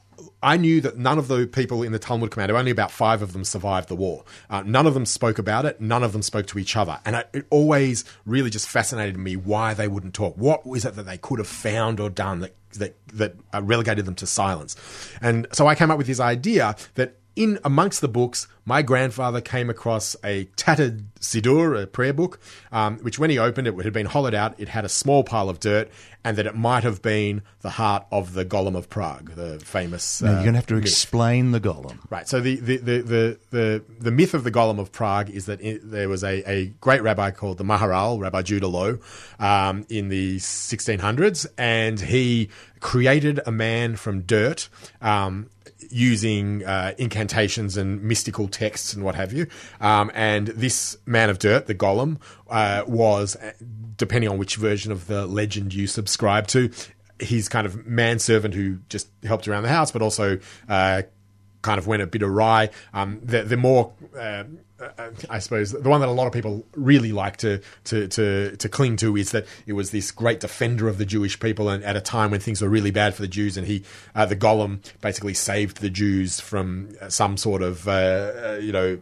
I 0.43 0.57
knew 0.57 0.81
that 0.81 0.97
none 0.99 1.17
of 1.17 1.27
the 1.27 1.47
people 1.47 1.81
in 1.81 1.91
the 1.93 1.99
Talmud 1.99 2.29
Commando, 2.29 2.55
only 2.55 2.69
about 2.69 2.91
five 2.91 3.23
of 3.23 3.33
them 3.33 3.43
survived 3.43 3.89
the 3.89 3.95
war. 3.95 4.23
Uh, 4.51 4.61
none 4.63 4.85
of 4.85 4.93
them 4.93 5.05
spoke 5.05 5.39
about 5.39 5.65
it. 5.65 5.81
None 5.81 6.03
of 6.03 6.13
them 6.13 6.21
spoke 6.21 6.45
to 6.47 6.59
each 6.59 6.75
other. 6.77 6.99
And 7.05 7.15
I, 7.15 7.23
it 7.33 7.45
always 7.49 8.05
really 8.25 8.51
just 8.51 8.67
fascinated 8.67 9.17
me 9.17 9.35
why 9.35 9.73
they 9.73 9.87
wouldn't 9.87 10.13
talk. 10.13 10.35
What 10.37 10.65
was 10.65 10.85
it 10.85 10.95
that 10.95 11.03
they 11.03 11.17
could 11.17 11.39
have 11.39 11.47
found 11.47 11.99
or 11.99 12.09
done 12.11 12.39
that 12.41 12.55
that 12.73 12.95
that 13.13 13.35
relegated 13.61 14.05
them 14.05 14.15
to 14.15 14.27
silence? 14.27 14.75
And 15.21 15.47
so 15.51 15.67
I 15.67 15.75
came 15.75 15.91
up 15.91 15.97
with 15.97 16.07
this 16.07 16.19
idea 16.19 16.75
that 16.95 17.17
in 17.35 17.59
amongst 17.63 18.01
the 18.01 18.07
books, 18.07 18.47
my 18.65 18.81
grandfather 18.81 19.39
came 19.41 19.69
across 19.69 20.15
a 20.23 20.45
tattered 20.57 21.13
Siddur, 21.15 21.81
a 21.81 21.87
prayer 21.87 22.13
book, 22.13 22.39
um, 22.71 22.97
which 22.99 23.19
when 23.19 23.29
he 23.29 23.39
opened 23.39 23.67
it, 23.67 23.77
it 23.77 23.83
had 23.85 23.93
been 23.93 24.05
hollowed 24.05 24.33
out. 24.33 24.59
It 24.59 24.67
had 24.67 24.83
a 24.83 24.89
small 24.89 25.23
pile 25.23 25.49
of 25.49 25.59
dirt, 25.59 25.89
and 26.23 26.37
that 26.37 26.45
it 26.45 26.55
might 26.55 26.83
have 26.83 27.01
been 27.01 27.41
the 27.61 27.71
heart 27.71 28.05
of 28.11 28.33
the 28.33 28.45
Golem 28.45 28.75
of 28.75 28.89
Prague, 28.89 29.35
the 29.35 29.59
famous. 29.59 30.21
Now, 30.21 30.29
uh, 30.29 30.33
you're 30.33 30.41
going 30.43 30.53
to 30.53 30.59
have 30.59 30.67
to 30.67 30.75
myth. 30.75 30.83
explain 30.83 31.51
the 31.51 31.59
golem. 31.59 31.97
Right. 32.09 32.27
So 32.27 32.39
the 32.39 32.55
the, 32.57 32.77
the, 32.77 33.01
the, 33.01 33.39
the 33.49 33.83
the 33.99 34.11
myth 34.11 34.33
of 34.33 34.43
the 34.43 34.51
Golem 34.51 34.79
of 34.79 34.91
Prague 34.91 35.29
is 35.29 35.45
that 35.47 35.61
it, 35.61 35.89
there 35.89 36.09
was 36.09 36.23
a, 36.23 36.49
a 36.49 36.65
great 36.81 37.01
rabbi 37.01 37.31
called 37.31 37.57
the 37.57 37.63
Maharal, 37.63 38.19
Rabbi 38.19 38.41
Judah 38.41 38.67
Loew, 38.67 38.99
um, 39.39 39.85
in 39.89 40.09
the 40.09 40.37
1600s, 40.37 41.47
and 41.57 41.99
he 41.99 42.49
created 42.79 43.39
a 43.45 43.51
man 43.51 43.95
from 43.95 44.21
dirt. 44.21 44.69
Um, 45.01 45.49
using 45.89 46.63
uh, 46.65 46.93
incantations 46.97 47.77
and 47.77 48.03
mystical 48.03 48.47
texts 48.47 48.93
and 48.93 49.03
what 49.03 49.15
have 49.15 49.33
you. 49.33 49.47
Um, 49.79 50.11
and 50.13 50.47
this 50.47 50.97
man 51.05 51.29
of 51.29 51.39
dirt, 51.39 51.67
the 51.67 51.75
golem, 51.75 52.19
uh, 52.50 52.83
was, 52.88 53.35
uh, 53.35 53.53
depending 53.97 54.29
on 54.29 54.38
which 54.38 54.55
version 54.55 54.91
of 54.91 55.07
the 55.07 55.25
legend 55.25 55.73
you 55.73 55.88
subscribe 55.88 56.47
to, 56.47 56.71
his 57.19 57.50
kind 57.50 57.67
of 57.67 57.85
manservant 57.85 58.53
who 58.53 58.79
just 58.89 59.07
helped 59.23 59.47
around 59.47 59.63
the 59.63 59.69
house, 59.69 59.91
but 59.91 60.01
also 60.01 60.39
uh, 60.67 61.03
kind 61.61 61.77
of 61.77 61.88
went 61.88 62.01
a 62.01 62.07
bit 62.07 62.23
awry. 62.23 62.69
Um, 62.93 63.19
the, 63.23 63.43
the 63.43 63.57
more, 63.57 63.93
uh, 64.17 64.45
I 65.29 65.39
suppose, 65.39 65.71
the 65.71 65.89
one 65.89 66.01
that 66.01 66.09
a 66.09 66.11
lot 66.11 66.27
of 66.27 66.33
people 66.33 66.65
really 66.75 67.11
like 67.11 67.38
to, 67.38 67.61
to 67.85 68.07
to 68.07 68.55
to 68.55 68.69
cling 68.69 68.97
to 68.97 69.15
is 69.15 69.31
that 69.31 69.45
it 69.65 69.73
was 69.73 69.91
this 69.91 70.11
great 70.11 70.39
defender 70.39 70.88
of 70.88 70.97
the 70.97 71.05
Jewish 71.05 71.39
people, 71.39 71.69
and 71.69 71.83
at 71.83 71.95
a 71.95 72.01
time 72.01 72.31
when 72.31 72.39
things 72.39 72.61
were 72.61 72.69
really 72.69 72.91
bad 72.91 73.13
for 73.13 73.21
the 73.21 73.27
Jews, 73.27 73.57
and 73.57 73.67
he, 73.67 73.83
uh, 74.15 74.25
the 74.25 74.35
Golem, 74.35 74.79
basically 75.01 75.33
saved 75.33 75.81
the 75.81 75.89
Jews 75.89 76.39
from 76.39 76.89
uh, 77.01 77.09
some 77.09 77.38
sort 77.38 77.61
of, 77.61 77.88
uh, 77.88 77.91
uh, 77.91 78.59
you 78.61 78.71
know 78.71 79.00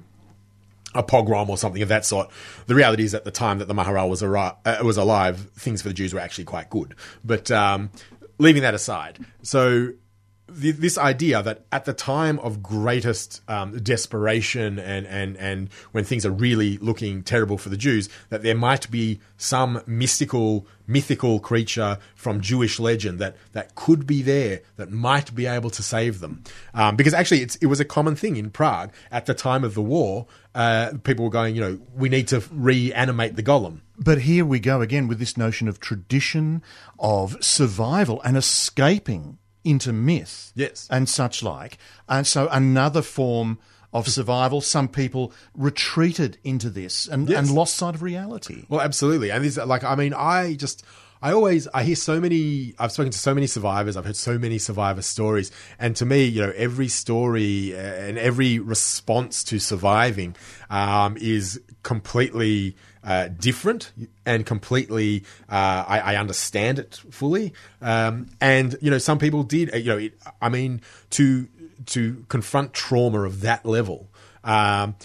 a 0.95 1.03
pogrom 1.03 1.50
or 1.50 1.57
something 1.57 1.81
of 1.81 1.89
that 1.89 2.03
sort. 2.05 2.29
The 2.65 2.75
reality 2.75 3.03
is, 3.03 3.13
at 3.13 3.24
the 3.24 3.31
time 3.31 3.59
that 3.59 3.67
the 3.67 3.75
Maharal 3.75 4.09
was, 4.09 4.21
arri- 4.21 4.55
uh, 4.65 4.77
was 4.83 4.98
alive, 4.98 5.50
things 5.51 5.81
for 5.81 5.88
the 5.88 5.93
Jews 5.93 6.13
were 6.13 6.19
actually 6.19 6.45
quite 6.45 6.69
good. 6.69 6.95
But 7.24 7.51
um, 7.51 7.91
leaving 8.39 8.63
that 8.63 8.74
aside, 8.74 9.19
so 9.43 9.89
th- 10.62 10.75
this 10.75 10.98
idea 10.98 11.41
that 11.41 11.65
at 11.72 11.86
the 11.86 11.94
time 11.94 12.39
of 12.39 12.62
greatest 12.62 13.41
um, 13.48 13.79
desperation 13.79 14.77
and, 14.77 15.08
and, 15.08 15.38
and 15.38 15.70
when 15.91 16.03
things 16.03 16.25
are 16.25 16.32
really 16.32 16.77
looking 16.77 17.24
terrible 17.24 17.58
for 17.58 17.70
the 17.70 17.77
Jews, 17.77 18.10
that 18.29 18.44
there 18.44 18.56
might 18.56 18.89
be 18.91 19.20
some 19.38 19.82
mystical, 19.88 20.68
mythical 20.86 21.39
creature 21.39 21.98
from 22.15 22.41
Jewish 22.41 22.79
legend 22.79 23.20
that, 23.20 23.36
that 23.53 23.75
could 23.75 24.06
be 24.06 24.22
there 24.22 24.62
that 24.75 24.91
might 24.91 25.34
be 25.34 25.46
able 25.46 25.70
to 25.72 25.82
save 25.82 26.20
them. 26.20 26.44
Um, 26.74 26.96
because 26.96 27.13
actually, 27.13 27.41
it 27.41 27.65
was 27.68 27.79
a 27.79 27.86
common 27.86 28.15
thing 28.15 28.36
in 28.36 28.51
Prague 28.51 28.91
at 29.12 29.25
the 29.25 29.34
time 29.34 29.63
of 29.63 29.74
the 29.74 29.82
war. 29.82 30.27
Uh, 30.53 30.94
people 31.03 31.25
were 31.25 31.32
going, 31.32 31.56
you 31.56 31.62
know, 31.62 31.79
we 31.96 32.10
need 32.10 32.27
to 32.27 32.44
reanimate 32.51 33.36
the 33.36 33.44
golem. 33.44 33.79
But 33.98 34.22
here 34.22 34.46
we 34.46 34.60
go 34.60 34.82
again 34.82 35.08
with 35.08 35.20
this 35.20 35.38
notion 35.38 35.68
of 35.68 35.79
tradition, 35.79 36.62
of 37.00 37.44
survival, 37.44 38.22
and 38.22 38.38
escaping 38.38 39.38
into 39.63 39.92
myth 39.94 40.51
Yes. 40.56 40.88
and 40.89 41.08
such 41.10 41.44
like. 41.44 41.78
And 42.08 42.25
so 42.25 42.48
another 42.51 43.01
form 43.01 43.60
of 43.92 44.08
survival. 44.08 44.62
Some 44.62 44.88
people 44.88 45.34
retreated 45.56 46.38
into 46.44 46.70
this 46.70 47.08
and, 47.08 47.28
Yes. 47.30 47.39
and 47.39 47.51
lost 47.56 47.75
sight 47.75 47.96
of 47.96 48.04
reality. 48.04 48.66
Well, 48.70 48.82
absolutely. 48.82 49.32
And 49.32 49.44
this, 49.44 49.58
like, 49.58 49.84
I 49.84 49.96
mean, 49.96 50.13
I 50.13 50.54
just, 50.54 50.84
I 51.22 51.32
always, 51.34 51.68
I 51.74 51.84
hear 51.84 51.96
so 51.96 52.20
many, 52.22 52.75
I've 52.78 52.92
spoken 52.92 53.12
to 53.12 53.18
so 53.18 53.34
many 53.34 53.48
survivors, 53.48 53.98
I've 53.98 54.06
heard 54.06 54.16
so 54.16 54.38
many 54.38 54.58
survivor 54.60 55.01
stories. 55.01 55.51
And 55.80 55.96
to 55.98 56.06
me, 56.06 56.24
you 56.25 56.42
know, 56.42 56.54
every 56.56 56.88
story 56.88 57.74
uh, 57.75 57.80
and 57.80 58.18
every 58.20 58.60
response 58.60 59.44
to 59.46 59.60
surviving 59.60 60.36
um, 60.70 61.18
is 61.20 61.60
completely 61.84 62.75
uh, 63.03 63.27
different 63.27 63.91
and 64.25 64.46
completely, 64.46 65.24
uh, 65.50 65.86
I, 65.88 66.00
I 66.00 66.15
understand 66.18 66.79
it 66.79 67.01
fully. 67.10 67.53
Um, 67.82 68.27
and, 68.41 68.75
you 68.82 68.91
know, 68.91 68.98
some 68.98 69.20
people 69.20 69.44
did, 69.44 69.74
you 69.74 69.86
know, 69.86 69.98
it, 69.98 70.20
I 70.41 70.50
mean, 70.50 70.82
to, 71.12 71.48
to 71.88 72.25
confront 72.27 72.74
trauma 72.74 73.22
of 73.22 73.41
that 73.41 73.65
level, 73.65 74.10
um, 74.44 74.96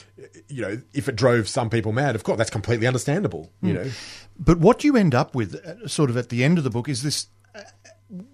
you 0.49 0.63
know, 0.63 0.81
if 0.93 1.09
it 1.09 1.17
drove 1.17 1.49
some 1.49 1.71
people 1.71 1.93
mad, 1.93 2.15
of 2.15 2.25
course, 2.25 2.39
that's 2.39 2.51
completely 2.51 2.87
understandable. 2.87 3.51
You 3.63 3.75
know, 3.75 3.91
But 4.39 4.59
what 4.59 4.85
you 4.85 4.97
end 4.97 5.15
up 5.15 5.35
with, 5.35 5.55
uh, 5.55 5.89
sort 5.89 6.11
of 6.11 6.17
at 6.17 6.29
the 6.29 6.45
end 6.45 6.59
of 6.59 6.65
the 6.65 6.71
book, 6.71 6.89
is 6.89 7.03
this 7.03 7.29
uh, 7.55 7.61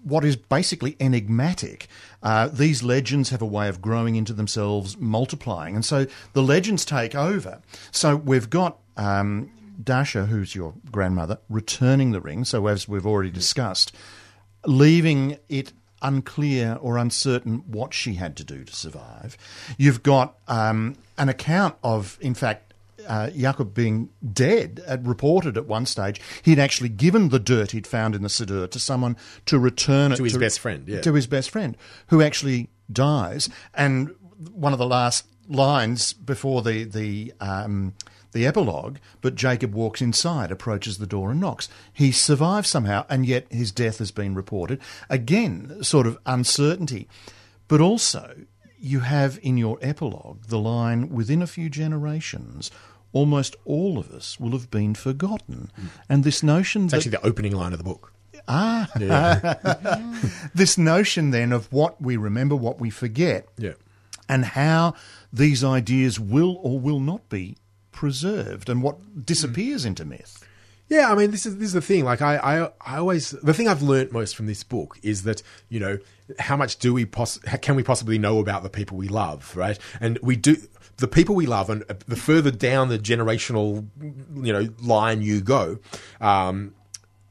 what 0.03 0.25
is 0.25 0.35
basically 0.35 0.95
enigmatic. 0.99 1.87
Uh, 2.21 2.47
these 2.47 2.83
legends 2.83 3.29
have 3.29 3.41
a 3.41 3.45
way 3.45 3.67
of 3.67 3.81
growing 3.81 4.15
into 4.15 4.33
themselves, 4.33 4.97
multiplying. 4.97 5.75
And 5.75 5.85
so 5.85 6.05
the 6.33 6.43
legends 6.43 6.85
take 6.85 7.15
over. 7.15 7.61
So 7.91 8.15
we've 8.15 8.49
got 8.49 8.77
um, 8.97 9.51
Dasha, 9.83 10.25
who's 10.25 10.55
your 10.55 10.73
grandmother, 10.91 11.39
returning 11.49 12.11
the 12.11 12.21
ring. 12.21 12.45
So, 12.45 12.67
as 12.67 12.87
we've 12.87 13.05
already 13.05 13.31
discussed, 13.31 13.95
leaving 14.65 15.37
it 15.49 15.73
unclear 16.01 16.77
or 16.81 16.97
uncertain 16.97 17.63
what 17.67 17.93
she 17.93 18.15
had 18.15 18.35
to 18.37 18.43
do 18.43 18.63
to 18.63 18.75
survive. 18.75 19.37
You've 19.77 20.03
got 20.03 20.35
um, 20.47 20.95
an 21.17 21.29
account 21.29 21.75
of, 21.83 22.17
in 22.21 22.33
fact, 22.33 22.73
uh, 23.07 23.29
Jakob 23.31 23.73
being 23.73 24.09
dead, 24.33 24.83
uh, 24.87 24.97
reported 25.01 25.57
at 25.57 25.65
one 25.65 25.85
stage, 25.85 26.21
he'd 26.43 26.59
actually 26.59 26.89
given 26.89 27.29
the 27.29 27.39
dirt 27.39 27.71
he'd 27.71 27.87
found 27.87 28.15
in 28.15 28.21
the 28.21 28.29
Siddur 28.29 28.69
to 28.69 28.79
someone 28.79 29.17
to 29.45 29.57
return 29.57 30.11
it 30.11 30.17
To 30.17 30.23
his 30.23 30.37
best 30.37 30.59
friend, 30.59 30.87
yeah. 30.87 31.01
To 31.01 31.13
his 31.13 31.27
best 31.27 31.49
friend, 31.49 31.75
who 32.07 32.21
actually 32.21 32.69
dies. 32.91 33.49
And 33.73 34.13
one 34.51 34.73
of 34.73 34.79
the 34.79 34.85
last 34.85 35.25
lines 35.47 36.13
before 36.13 36.61
the, 36.61 36.83
the, 36.83 37.33
um, 37.39 37.93
the 38.31 38.45
epilogue, 38.45 38.97
but 39.21 39.35
Jacob 39.35 39.73
walks 39.73 40.01
inside, 40.01 40.51
approaches 40.51 40.97
the 40.97 41.07
door, 41.07 41.31
and 41.31 41.39
knocks. 41.39 41.67
He 41.93 42.11
survives 42.11 42.69
somehow, 42.69 43.05
and 43.09 43.25
yet 43.25 43.45
his 43.51 43.71
death 43.71 43.97
has 43.99 44.11
been 44.11 44.35
reported. 44.35 44.79
Again, 45.09 45.83
sort 45.83 46.07
of 46.07 46.17
uncertainty. 46.25 47.07
But 47.67 47.81
also, 47.81 48.35
you 48.79 49.01
have 49.01 49.39
in 49.43 49.57
your 49.57 49.77
epilogue 49.81 50.45
the 50.47 50.59
line 50.59 51.09
within 51.09 51.41
a 51.41 51.47
few 51.47 51.69
generations, 51.69 52.71
almost 53.13 53.55
all 53.65 53.97
of 53.99 54.11
us 54.11 54.39
will 54.39 54.51
have 54.51 54.71
been 54.71 54.95
forgotten. 54.95 55.69
And 56.09 56.23
this 56.23 56.41
notion 56.41 56.83
It's 56.85 56.91
that 56.91 56.97
actually 56.97 57.11
the 57.11 57.25
opening 57.25 57.51
line 57.55 57.73
of 57.73 57.77
the 57.77 57.83
book. 57.83 58.13
Ah, 58.47 58.89
this 60.55 60.77
notion 60.77 61.31
then 61.31 61.51
of 61.51 61.71
what 61.71 62.01
we 62.01 62.17
remember, 62.17 62.55
what 62.55 62.79
we 62.79 62.89
forget, 62.89 63.47
Yeah. 63.57 63.73
and 64.27 64.43
how 64.45 64.95
these 65.31 65.63
ideas 65.63 66.19
will 66.19 66.57
or 66.63 66.79
will 66.79 66.99
not 66.99 67.29
be 67.29 67.57
preserved, 68.01 68.67
and 68.67 68.81
what 68.81 69.27
disappears 69.27 69.85
into 69.85 70.03
myth. 70.03 70.43
Yeah, 70.89 71.11
I 71.11 71.13
mean, 71.13 71.29
this 71.29 71.45
is 71.45 71.57
this 71.57 71.67
is 71.67 71.73
the 71.73 71.81
thing. 71.81 72.03
Like, 72.03 72.19
I, 72.19 72.37
I, 72.37 72.71
I 72.83 72.97
always 72.97 73.29
the 73.29 73.53
thing 73.53 73.67
I've 73.67 73.83
learnt 73.83 74.11
most 74.11 74.35
from 74.35 74.47
this 74.47 74.63
book 74.63 74.97
is 75.03 75.21
that 75.21 75.43
you 75.69 75.79
know 75.79 75.99
how 76.39 76.57
much 76.57 76.77
do 76.77 76.95
we 76.95 77.05
poss- 77.05 77.37
can 77.61 77.75
we 77.75 77.83
possibly 77.83 78.17
know 78.17 78.39
about 78.39 78.63
the 78.63 78.71
people 78.71 78.97
we 78.97 79.07
love, 79.07 79.55
right? 79.55 79.77
And 79.99 80.17
we 80.23 80.35
do 80.35 80.57
the 80.97 81.07
people 81.07 81.35
we 81.35 81.45
love, 81.45 81.69
and 81.69 81.83
uh, 81.91 81.93
the 82.07 82.15
further 82.15 82.49
down 82.49 82.89
the 82.89 82.97
generational 82.97 83.85
you 84.01 84.51
know 84.51 84.67
line 84.81 85.21
you 85.21 85.39
go. 85.39 85.77
Um, 86.19 86.73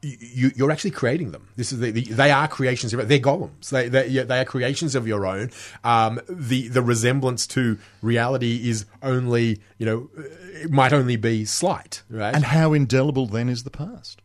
you, 0.01 0.51
you're 0.55 0.71
actually 0.71 0.91
creating 0.91 1.31
them. 1.31 1.47
This 1.55 1.71
is 1.71 1.79
the, 1.79 1.91
the, 1.91 2.01
they 2.01 2.31
are 2.31 2.47
creations. 2.47 2.91
They're 2.91 3.19
golems. 3.19 3.69
They 3.69 3.87
they, 3.89 4.07
they 4.09 4.39
are 4.39 4.45
creations 4.45 4.95
of 4.95 5.07
your 5.07 5.25
own. 5.27 5.51
Um, 5.83 6.19
the 6.29 6.67
the 6.69 6.81
resemblance 6.81 7.45
to 7.47 7.77
reality 8.01 8.69
is 8.69 8.85
only 9.03 9.61
you 9.77 9.85
know 9.85 10.09
it 10.15 10.71
might 10.71 10.93
only 10.93 11.15
be 11.17 11.45
slight, 11.45 12.01
right? 12.09 12.33
And 12.35 12.43
how 12.45 12.73
indelible 12.73 13.27
then 13.27 13.47
is 13.49 13.63
the 13.63 13.69
past? 13.71 14.21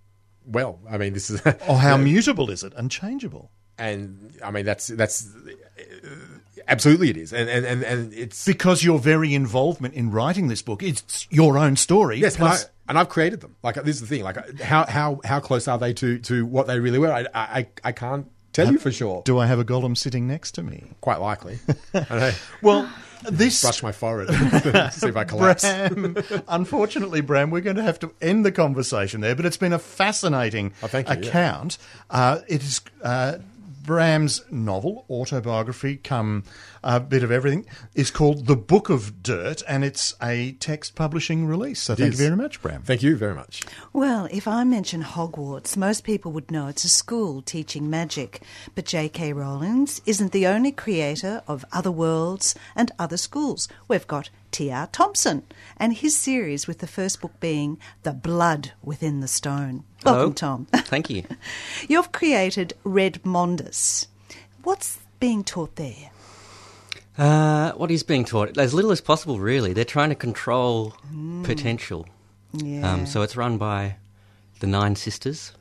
well, 0.48 0.78
I 0.88 0.96
mean, 0.96 1.12
this 1.12 1.28
is 1.28 1.40
Or 1.68 1.76
how 1.78 1.96
mutable 1.96 2.50
is 2.50 2.62
it 2.62 2.72
and 2.76 2.90
changeable? 2.90 3.50
and 3.78 4.32
I 4.42 4.50
mean 4.52 4.64
that's 4.64 4.86
that's 4.86 5.28
absolutely 6.68 7.10
it 7.10 7.16
is, 7.16 7.32
and 7.32 7.48
and 7.48 7.66
and, 7.66 7.82
and 7.82 8.12
it's 8.14 8.44
Because 8.46 8.82
your 8.84 8.98
very 8.98 9.34
involvement 9.34 9.94
in 9.94 10.10
writing 10.10 10.48
this 10.48 10.62
book, 10.62 10.82
it's 10.82 11.26
your 11.30 11.58
own 11.58 11.76
story. 11.76 12.18
yes, 12.18 12.36
plus- 12.36 12.68
and 12.88 12.98
I've 12.98 13.08
created 13.08 13.40
them. 13.40 13.56
Like 13.62 13.74
this 13.76 13.96
is 13.96 14.00
the 14.02 14.06
thing. 14.06 14.22
Like 14.24 14.60
how 14.60 14.86
how 14.86 15.20
how 15.24 15.40
close 15.40 15.68
are 15.68 15.78
they 15.78 15.92
to 15.94 16.18
to 16.20 16.44
what 16.46 16.66
they 16.66 16.78
really 16.80 16.98
were? 16.98 17.12
I 17.12 17.26
I, 17.34 17.66
I 17.84 17.92
can't 17.92 18.26
tell 18.52 18.70
you 18.72 18.78
for 18.78 18.90
sure. 18.92 19.22
do 19.24 19.38
I 19.38 19.46
have 19.46 19.58
a 19.58 19.64
golem 19.64 19.96
sitting 19.96 20.26
next 20.26 20.52
to 20.52 20.62
me? 20.62 20.84
Quite 21.00 21.20
likely. 21.20 21.58
I. 21.94 22.34
Well, 22.62 22.88
this 23.22 23.60
Brush 23.62 23.82
my 23.82 23.92
forehead, 23.92 24.92
see 24.92 25.08
if 25.08 25.16
I 25.16 25.24
collapse. 25.24 25.62
Bram, 25.62 26.16
unfortunately, 26.48 27.20
Bram, 27.22 27.50
we're 27.50 27.60
going 27.62 27.76
to 27.76 27.82
have 27.82 27.98
to 28.00 28.12
end 28.20 28.44
the 28.44 28.52
conversation 28.52 29.20
there. 29.20 29.34
But 29.34 29.46
it's 29.46 29.56
been 29.56 29.72
a 29.72 29.78
fascinating 29.78 30.72
Oh, 30.82 30.88
you, 30.92 30.98
yeah. 31.00 31.12
account. 31.12 31.78
Uh, 32.10 32.40
it 32.46 32.62
is 32.62 32.80
uh, 33.02 33.38
Bram's 33.86 34.44
novel, 34.50 35.06
autobiography, 35.08 35.96
come 35.96 36.42
a 36.82 36.98
bit 36.98 37.22
of 37.22 37.30
everything, 37.30 37.64
is 37.94 38.10
called 38.10 38.46
The 38.46 38.56
Book 38.56 38.90
of 38.90 39.22
Dirt, 39.22 39.62
and 39.68 39.84
it's 39.84 40.14
a 40.20 40.52
text 40.52 40.96
publishing 40.96 41.46
release. 41.46 41.80
So 41.80 41.94
thank 41.94 42.12
is. 42.14 42.20
you 42.20 42.26
very 42.26 42.36
much, 42.36 42.60
Bram. 42.60 42.82
Thank 42.82 43.04
you 43.04 43.16
very 43.16 43.34
much. 43.34 43.62
Well, 43.92 44.28
if 44.32 44.48
I 44.48 44.64
mention 44.64 45.04
Hogwarts, 45.04 45.76
most 45.76 46.02
people 46.02 46.32
would 46.32 46.50
know 46.50 46.66
it's 46.66 46.84
a 46.84 46.88
school 46.88 47.42
teaching 47.42 47.88
magic. 47.88 48.42
But 48.74 48.86
J.K. 48.86 49.32
Rowling's 49.32 50.02
isn't 50.04 50.32
the 50.32 50.48
only 50.48 50.72
creator 50.72 51.42
of 51.46 51.64
other 51.72 51.92
worlds 51.92 52.56
and 52.74 52.90
other 52.98 53.16
schools. 53.16 53.68
We've 53.86 54.06
got 54.06 54.30
T.R. 54.50 54.86
Thompson 54.88 55.42
and 55.76 55.94
his 55.94 56.16
series, 56.16 56.66
with 56.66 56.78
the 56.78 56.86
first 56.86 57.20
book 57.20 57.38
being 57.40 57.78
The 58.02 58.12
Blood 58.12 58.72
Within 58.82 59.20
the 59.20 59.28
Stone. 59.28 59.84
Hello. 60.02 60.16
Welcome, 60.16 60.34
Tom. 60.34 60.66
Thank 60.74 61.10
you. 61.10 61.24
You've 61.88 62.12
created 62.12 62.74
Redmondus. 62.84 64.06
What's 64.62 64.98
being 65.20 65.44
taught 65.44 65.76
there? 65.76 66.10
Uh, 67.18 67.72
what 67.72 67.90
is 67.90 68.02
being 68.02 68.24
taught? 68.24 68.58
As 68.58 68.74
little 68.74 68.92
as 68.92 69.00
possible, 69.00 69.38
really. 69.38 69.72
They're 69.72 69.84
trying 69.84 70.10
to 70.10 70.14
control 70.14 70.94
potential. 71.42 72.06
Yeah. 72.52 72.92
Um, 72.92 73.06
so 73.06 73.22
it's 73.22 73.36
run 73.36 73.58
by 73.58 73.96
the 74.60 74.66
Nine 74.66 74.96
Sisters, 74.96 75.52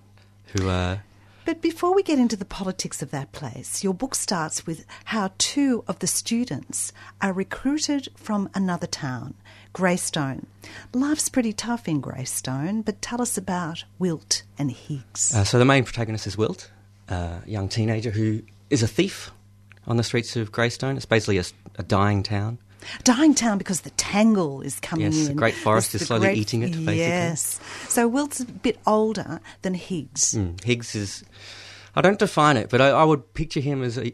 who 0.56 0.70
are. 0.70 1.04
But 1.46 1.62
before 1.62 1.94
we 1.94 2.02
get 2.02 2.18
into 2.18 2.36
the 2.36 2.44
politics 2.44 3.04
of 3.04 3.12
that 3.12 3.32
place, 3.32 3.84
your 3.84 3.94
book 3.94 4.16
starts 4.16 4.66
with 4.66 4.84
how 5.06 5.32
two 5.38 5.84
of 5.88 6.00
the 6.00 6.08
students 6.08 6.92
are 7.22 7.32
recruited 7.32 8.10
from 8.16 8.50
another 8.56 8.88
town, 8.88 9.36
Greystone. 9.72 10.48
Life's 10.92 11.30
pretty 11.30 11.54
tough 11.54 11.88
in 11.88 12.02
Greystone, 12.02 12.82
but 12.82 13.00
tell 13.00 13.22
us 13.22 13.38
about 13.38 13.84
Wilt 14.00 14.42
and 14.58 14.72
Higgs. 14.72 15.36
Uh, 15.36 15.44
so 15.44 15.60
the 15.60 15.66
main 15.66 15.84
protagonist 15.84 16.26
is 16.26 16.36
Wilt, 16.36 16.72
a 17.10 17.42
young 17.46 17.70
teenager 17.70 18.10
who 18.10 18.42
is 18.72 18.82
a 18.82 18.88
thief 18.88 19.30
on 19.86 19.98
the 19.98 20.04
streets 20.04 20.36
of 20.36 20.52
Greystone. 20.52 20.98
It's 20.98 21.06
basically 21.06 21.38
a 21.38 21.84
dying 21.84 22.24
town. 22.24 22.58
Dying 23.04 23.34
town 23.36 23.58
because 23.58 23.82
the 23.82 23.90
tangle 23.92 24.62
is 24.62 24.80
coming 24.80 25.06
Yes, 25.08 25.18
in. 25.22 25.28
the 25.28 25.34
great 25.34 25.56
forest 25.56 25.96
is 25.96 26.06
slowly 26.08 26.34
eating 26.34 26.62
it, 26.64 26.72
basically. 26.72 27.00
Yes. 27.00 27.60
So 27.88 28.08
Wilt's 28.08 28.40
a 28.40 28.46
bit 28.46 28.80
older 28.86 29.40
than 29.62 29.74
Higgs. 29.74 30.34
Mm. 30.34 30.64
Higgs 30.64 30.96
is. 30.96 31.24
I 31.96 32.02
don't 32.02 32.20
define 32.20 32.58
it, 32.58 32.70
but 32.70 32.82
I, 32.82 32.90
I 32.90 33.04
would 33.04 33.34
picture 33.34 33.62
him 33.62 33.82
as 33.82 33.98
a, 33.98 34.12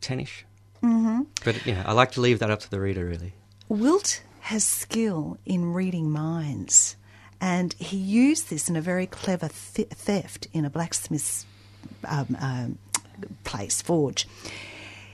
tenish. 0.00 0.44
Mm-hmm. 0.82 1.22
But 1.44 1.64
know, 1.74 1.82
I 1.86 1.92
like 1.92 2.12
to 2.12 2.20
leave 2.20 2.38
that 2.40 2.50
up 2.50 2.60
to 2.60 2.70
the 2.70 2.80
reader, 2.80 3.04
really. 3.04 3.34
Wilt 3.68 4.22
has 4.40 4.64
skill 4.64 5.38
in 5.46 5.72
reading 5.72 6.10
minds, 6.10 6.96
and 7.40 7.74
he 7.74 7.96
used 7.96 8.50
this 8.50 8.68
in 8.68 8.76
a 8.76 8.80
very 8.80 9.06
clever 9.06 9.48
th- 9.74 9.88
theft 9.88 10.48
in 10.52 10.64
a 10.64 10.70
blacksmith's 10.70 11.46
um, 12.04 12.36
um, 12.40 12.78
place, 13.44 13.80
forge. 13.80 14.26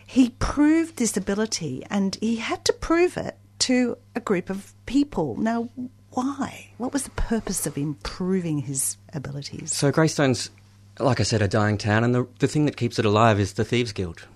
He 0.08 0.30
proved 0.38 0.96
this 0.96 1.18
ability, 1.18 1.84
and 1.90 2.16
he 2.18 2.36
had 2.36 2.64
to 2.64 2.72
prove 2.72 3.18
it 3.18 3.36
to 3.58 3.98
a 4.14 4.20
group 4.20 4.48
of 4.48 4.72
people. 4.86 5.36
Now, 5.36 5.68
why? 6.12 6.70
What 6.78 6.94
was 6.94 7.02
the 7.02 7.10
purpose 7.10 7.66
of 7.66 7.76
improving 7.76 8.60
his 8.60 8.96
abilities? 9.12 9.70
So 9.70 9.92
Greystone's, 9.92 10.48
like 10.98 11.20
I 11.20 11.24
said, 11.24 11.42
a 11.42 11.46
dying 11.46 11.76
town, 11.76 12.04
and 12.04 12.14
the 12.14 12.26
the 12.38 12.48
thing 12.48 12.64
that 12.64 12.78
keeps 12.78 12.98
it 12.98 13.04
alive 13.04 13.38
is 13.38 13.52
the 13.52 13.66
Thieves 13.66 13.92
Guild, 13.92 14.26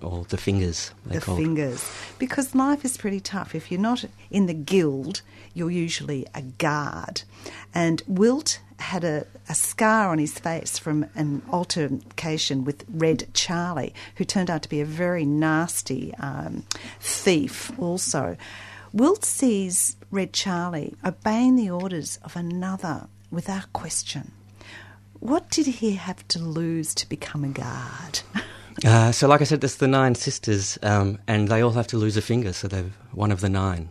or 0.00 0.24
the 0.28 0.36
Fingers. 0.36 0.92
The 1.04 1.20
called. 1.20 1.38
fingers. 1.38 1.90
Because 2.20 2.54
life 2.54 2.84
is 2.84 2.96
pretty 2.96 3.18
tough. 3.18 3.52
If 3.52 3.72
you're 3.72 3.80
not 3.80 4.04
in 4.30 4.46
the 4.46 4.54
guild, 4.54 5.22
you're 5.54 5.72
usually 5.72 6.24
a 6.36 6.42
guard. 6.42 7.22
And 7.74 8.00
Wilt 8.06 8.60
had 8.78 9.04
a, 9.04 9.26
a 9.48 9.54
scar 9.54 10.10
on 10.10 10.18
his 10.18 10.38
face 10.38 10.78
from 10.78 11.06
an 11.14 11.42
altercation 11.50 12.64
with 12.64 12.84
Red 12.88 13.28
Charlie, 13.34 13.94
who 14.16 14.24
turned 14.24 14.50
out 14.50 14.62
to 14.62 14.68
be 14.68 14.80
a 14.80 14.84
very 14.84 15.24
nasty 15.24 16.14
um, 16.16 16.64
thief 17.00 17.72
also. 17.78 18.36
Wilt 18.92 19.24
sees 19.24 19.96
Red 20.10 20.32
Charlie 20.32 20.94
obeying 21.04 21.56
the 21.56 21.70
orders 21.70 22.18
of 22.22 22.36
another 22.36 23.08
without 23.30 23.72
question. 23.72 24.32
What 25.20 25.50
did 25.50 25.66
he 25.66 25.92
have 25.94 26.26
to 26.28 26.38
lose 26.38 26.94
to 26.94 27.08
become 27.08 27.44
a 27.44 27.48
guard? 27.48 28.20
Uh, 28.84 29.10
so, 29.10 29.26
like 29.26 29.40
I 29.40 29.44
said, 29.44 29.62
there's 29.62 29.76
the 29.76 29.88
nine 29.88 30.14
sisters, 30.14 30.78
um, 30.82 31.18
and 31.26 31.48
they 31.48 31.62
all 31.62 31.72
have 31.72 31.86
to 31.86 31.96
lose 31.96 32.18
a 32.18 32.20
finger, 32.20 32.52
so 32.52 32.68
they're 32.68 32.90
one 33.12 33.32
of 33.32 33.40
the 33.40 33.48
nine. 33.48 33.88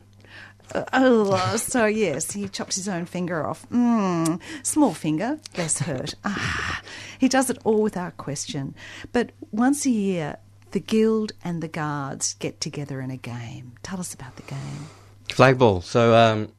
Oh, 0.94 1.56
so 1.58 1.86
yes, 1.86 2.32
he 2.32 2.48
chops 2.48 2.76
his 2.76 2.88
own 2.88 3.06
finger 3.06 3.46
off. 3.46 3.68
Mm, 3.70 4.42
small 4.64 4.94
finger, 4.94 5.40
less 5.58 5.80
hurt. 5.80 6.16
Ah, 6.24 6.82
he 7.20 7.28
does 7.28 7.50
it 7.50 7.58
all 7.64 7.82
without 7.82 8.18
question. 8.18 8.76
But 9.12 9.32
once 9.52 9.86
a 9.86 9.90
year, 9.90 10.38
the 10.72 10.80
guild 10.80 11.32
and 11.44 11.62
the 11.64 11.68
guards 11.68 12.34
get 12.36 12.60
together 12.60 13.00
in 13.00 13.12
a 13.12 13.18
game. 13.18 13.74
Tell 13.84 14.00
us 14.00 14.14
about 14.14 14.36
the 14.36 14.42
game. 14.44 14.88
Flag 15.30 15.58
ball. 15.58 15.82
So, 15.82 16.16
um, 16.16 16.52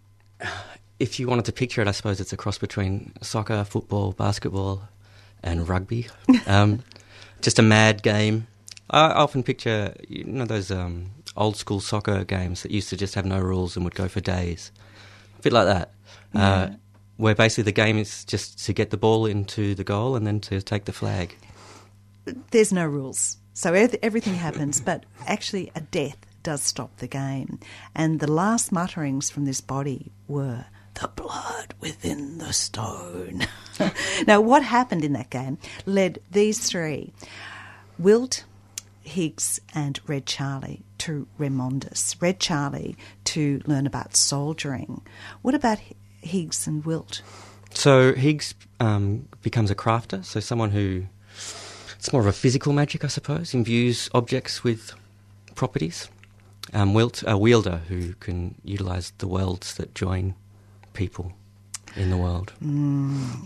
if 0.99 1.21
you 1.21 1.29
wanted 1.29 1.45
to 1.47 1.53
picture 1.53 1.83
it, 1.83 1.89
I 1.89 1.93
suppose 1.93 2.21
it's 2.21 2.33
a 2.33 2.37
cross 2.37 2.59
between 2.59 3.13
soccer, 3.21 3.65
football, 3.65 4.13
basketball, 4.13 4.89
and 5.43 5.69
rugby. 5.69 6.09
Um, 6.47 6.85
just 7.43 7.59
a 7.59 7.63
mad 7.63 8.03
game. 8.03 8.47
I 8.89 9.11
often 9.11 9.43
picture, 9.43 9.95
you 10.09 10.25
know, 10.25 10.45
those 10.45 10.71
um, 10.71 11.11
old 11.37 11.57
school 11.57 11.81
soccer 11.81 12.25
games 12.25 12.63
that 12.63 12.71
used 12.71 12.89
to 12.91 12.97
just 12.97 13.15
have 13.15 13.27
no 13.27 13.39
rules 13.41 13.77
and 13.77 13.85
would 13.85 13.95
go 13.95 14.09
for 14.09 14.21
days. 14.21 14.73
A 15.39 15.43
bit 15.43 15.53
like 15.53 15.67
that. 15.67 15.93
Uh, 16.35 16.69
where 17.17 17.35
basically 17.35 17.65
the 17.65 17.73
game 17.73 17.99
is 17.99 18.25
just 18.25 18.65
to 18.67 18.73
get 18.73 18.91
the 18.91 18.97
ball 18.97 19.27
into 19.27 19.75
the 19.75 19.85
goal 19.85 20.17
and 20.17 20.27
then 20.27 20.41
to 20.41 20.61
take 20.61 20.85
the 20.85 20.93
flag. 20.93 21.37
There's 22.51 22.73
no 22.73 22.85
rules, 22.87 23.39
so 23.55 23.73
everything 23.73 24.35
happens. 24.35 24.81
But 24.81 25.05
actually, 25.27 25.71
a 25.75 25.81
death 25.81 26.19
does 26.43 26.63
stop 26.63 26.97
the 26.99 27.09
game. 27.09 27.59
And 27.95 28.21
the 28.21 28.31
last 28.31 28.71
mutterings 28.71 29.31
from 29.31 29.45
this 29.47 29.61
body 29.61 30.13
were 30.29 30.67
the 30.95 31.09
blood 31.09 31.75
within 31.81 32.39
the 32.39 32.53
stone. 32.53 33.47
now, 34.27 34.41
what 34.41 34.63
happened 34.63 35.05
in 35.05 35.13
that 35.13 35.31
game 35.31 35.59
led 35.85 36.21
these 36.31 36.69
three, 36.69 37.13
Wilt, 37.99 38.45
Higgs, 39.03 39.61
and 39.75 40.01
Red 40.07 40.27
Charlie, 40.27 40.86
to 41.07 41.29
Redmondus. 41.39 42.21
Red 42.21 42.41
Charlie 42.41 42.97
to 43.25 43.63
learn 43.65 43.87
about 43.87 44.17
soldiering. 44.17 45.03
What 45.43 45.55
about 45.55 45.79
Higgs 46.21 46.67
and 46.67 46.85
Wilt? 46.85 47.23
So 47.73 48.13
Higgs 48.13 48.55
um, 48.81 49.29
becomes 49.41 49.71
a 49.71 49.77
crafter, 49.77 50.25
so 50.25 50.41
someone 50.41 50.73
who 50.73 51.07
it's 51.97 52.13
more 52.13 52.21
of 52.21 52.27
a 52.27 52.33
physical 52.33 52.73
magic, 52.73 53.05
I 53.05 53.09
suppose, 53.09 53.55
imbues 53.55 54.11
objects 54.15 54.65
with 54.65 54.95
properties. 55.55 56.09
Um, 56.73 56.93
Wilt, 56.93 57.23
a 57.25 57.39
wielder 57.39 57.83
who 57.89 58.15
can 58.15 58.57
utilize 58.65 59.13
the 59.19 59.29
worlds 59.29 59.75
that 59.75 59.95
join 59.95 60.35
people 60.93 61.33
in 61.95 62.11
the 62.11 62.17
world. 62.17 62.53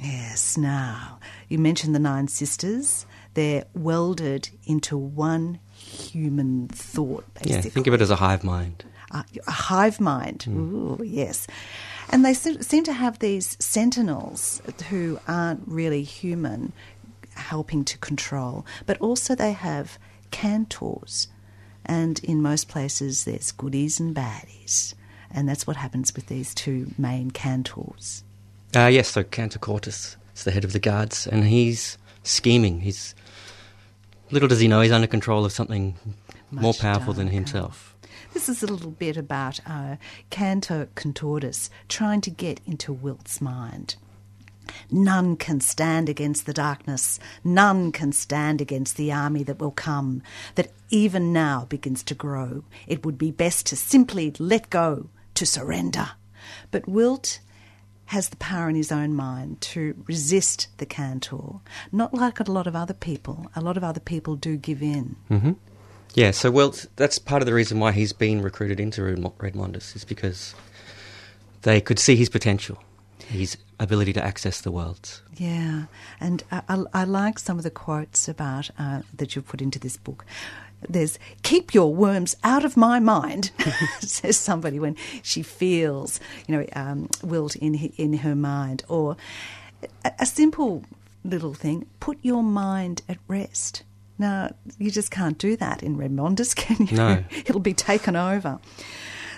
Yes, 0.03 0.57
now, 0.57 1.18
you 1.49 1.59
mentioned 1.59 1.94
the 1.94 1.99
Nine 1.99 2.29
Sisters. 2.29 3.05
They're 3.35 3.66
welded 3.75 4.49
into 4.64 4.96
one 4.96 5.61
human 5.90 6.68
thought, 6.68 7.24
basically. 7.35 7.55
Yeah, 7.55 7.61
think 7.62 7.87
of 7.87 7.94
it 7.94 8.00
as 8.00 8.11
a 8.11 8.16
hive 8.16 8.44
mind. 8.44 8.85
Uh, 9.11 9.22
a 9.46 9.50
hive 9.50 10.00
mind. 10.00 10.46
Ooh, 10.48 11.00
yes. 11.05 11.46
And 12.11 12.24
they 12.24 12.35
se- 12.35 12.61
seem 12.62 12.85
to 12.85 12.92
have 12.92 13.18
these 13.18 13.57
sentinels 13.59 14.62
who 14.88 15.18
aren't 15.26 15.62
really 15.66 16.03
human 16.03 16.72
helping 17.35 17.85
to 17.85 17.98
control, 17.98 18.64
but 18.87 18.98
also 19.00 19.35
they 19.35 19.53
have 19.53 19.98
cantors. 20.31 21.29
And 21.85 22.22
in 22.22 22.42
most 22.42 22.68
places, 22.68 23.24
there's 23.24 23.53
goodies 23.53 23.98
and 23.98 24.14
baddies. 24.14 24.94
And 25.31 25.48
that's 25.48 25.66
what 25.66 25.76
happens 25.76 26.14
with 26.14 26.26
these 26.26 26.55
two 26.55 26.92
main 26.98 27.31
cantors. 27.31 28.24
Uh, 28.76 28.87
yes, 28.87 29.09
so 29.09 29.24
Cantor 29.24 29.59
Cortus 29.59 30.16
is 30.35 30.44
the 30.44 30.50
head 30.50 30.64
of 30.64 30.72
the 30.72 30.79
guards, 30.79 31.26
and 31.26 31.44
he's 31.44 31.98
scheming. 32.22 32.81
He's 32.81 33.14
little 34.30 34.48
does 34.48 34.60
he 34.60 34.68
know 34.68 34.80
he's 34.80 34.92
under 34.92 35.06
control 35.06 35.44
of 35.44 35.52
something 35.52 35.96
more 36.50 36.62
Much 36.62 36.80
powerful 36.80 37.12
than 37.12 37.28
himself. 37.28 37.96
This 38.32 38.48
is 38.48 38.62
a 38.62 38.66
little 38.66 38.90
bit 38.90 39.16
about 39.16 39.60
uh, 39.66 39.96
Cantor 40.30 40.88
Contortus 40.94 41.68
trying 41.88 42.20
to 42.22 42.30
get 42.30 42.60
into 42.66 42.92
Wilt's 42.92 43.40
mind. 43.40 43.96
None 44.90 45.36
can 45.36 45.60
stand 45.60 46.08
against 46.08 46.46
the 46.46 46.52
darkness. 46.52 47.18
None 47.42 47.90
can 47.90 48.12
stand 48.12 48.60
against 48.60 48.96
the 48.96 49.10
army 49.10 49.42
that 49.44 49.58
will 49.58 49.72
come, 49.72 50.22
that 50.54 50.70
even 50.90 51.32
now 51.32 51.66
begins 51.68 52.02
to 52.04 52.14
grow. 52.14 52.64
It 52.86 53.04
would 53.04 53.18
be 53.18 53.32
best 53.32 53.66
to 53.66 53.76
simply 53.76 54.32
let 54.38 54.70
go, 54.70 55.10
to 55.34 55.46
surrender. 55.46 56.10
But 56.70 56.88
Wilt 56.88 57.40
has 58.11 58.31
the 58.31 58.37
power 58.38 58.68
in 58.68 58.75
his 58.75 58.90
own 58.90 59.14
mind 59.14 59.61
to 59.61 59.94
resist 60.09 60.66
the 60.79 60.87
Cantor, 60.87 61.61
not 61.92 62.12
like 62.12 62.40
a 62.40 62.51
lot 62.51 62.66
of 62.66 62.75
other 62.75 62.92
people. 62.92 63.46
A 63.55 63.61
lot 63.61 63.77
of 63.77 63.85
other 63.85 64.01
people 64.01 64.35
do 64.35 64.57
give 64.57 64.83
in. 64.83 65.14
Yeah, 66.14 66.33
so 66.33 66.51
well, 66.51 66.75
that's 66.96 67.20
part 67.20 67.40
of 67.40 67.46
the 67.46 67.55
reason 67.55 67.79
why 67.79 67.92
he's 67.92 68.12
been 68.12 68.42
recruited 68.42 68.81
into 68.81 69.05
Red 69.05 69.18
Redmondus, 69.38 69.94
is 69.94 70.05
because 70.05 70.57
they 71.62 71.81
could 71.81 72.01
see 72.01 72.16
his 72.16 72.29
potential, 72.29 72.83
his 73.27 73.57
ability 73.79 74.12
to 74.14 74.25
access 74.25 74.61
the 74.61 74.73
worlds. 74.73 75.23
Yeah, 75.37 75.85
and 76.18 76.42
I, 76.51 76.62
I, 76.68 76.85
I 76.92 77.05
like 77.05 77.38
some 77.38 77.59
of 77.59 77.62
the 77.62 77.70
quotes 77.70 78.27
about 78.29 78.70
uh, 78.77 79.03
that 79.16 79.37
you've 79.37 79.46
put 79.46 79.62
into 79.62 79.79
this 79.79 79.96
book. 79.96 80.27
There's 80.88 81.18
"Keep 81.42 81.74
your 81.74 81.94
worms 81.94 82.36
out 82.42 82.64
of 82.64 82.76
my 82.76 82.98
mind," 83.00 83.50
says 84.00 84.36
somebody 84.36 84.78
when 84.78 84.96
she 85.22 85.42
feels, 85.42 86.20
you 86.46 86.56
know, 86.56 86.66
um, 86.74 87.08
wilt 87.22 87.56
in 87.56 87.74
in 87.74 88.14
her 88.18 88.34
mind, 88.34 88.82
or 88.88 89.16
a, 90.04 90.12
a 90.20 90.26
simple 90.26 90.84
little 91.24 91.54
thing: 91.54 91.86
put 92.00 92.18
your 92.22 92.42
mind 92.42 93.02
at 93.08 93.18
rest. 93.28 93.82
Now, 94.18 94.54
you 94.78 94.90
just 94.90 95.10
can't 95.10 95.38
do 95.38 95.56
that 95.56 95.82
in 95.82 95.96
Redmondus, 95.96 96.54
can 96.62 96.86
you? 96.86 96.96
No. 96.96 97.24
It'll 97.30 97.58
be 97.58 97.72
taken 97.72 98.16
over. 98.16 98.58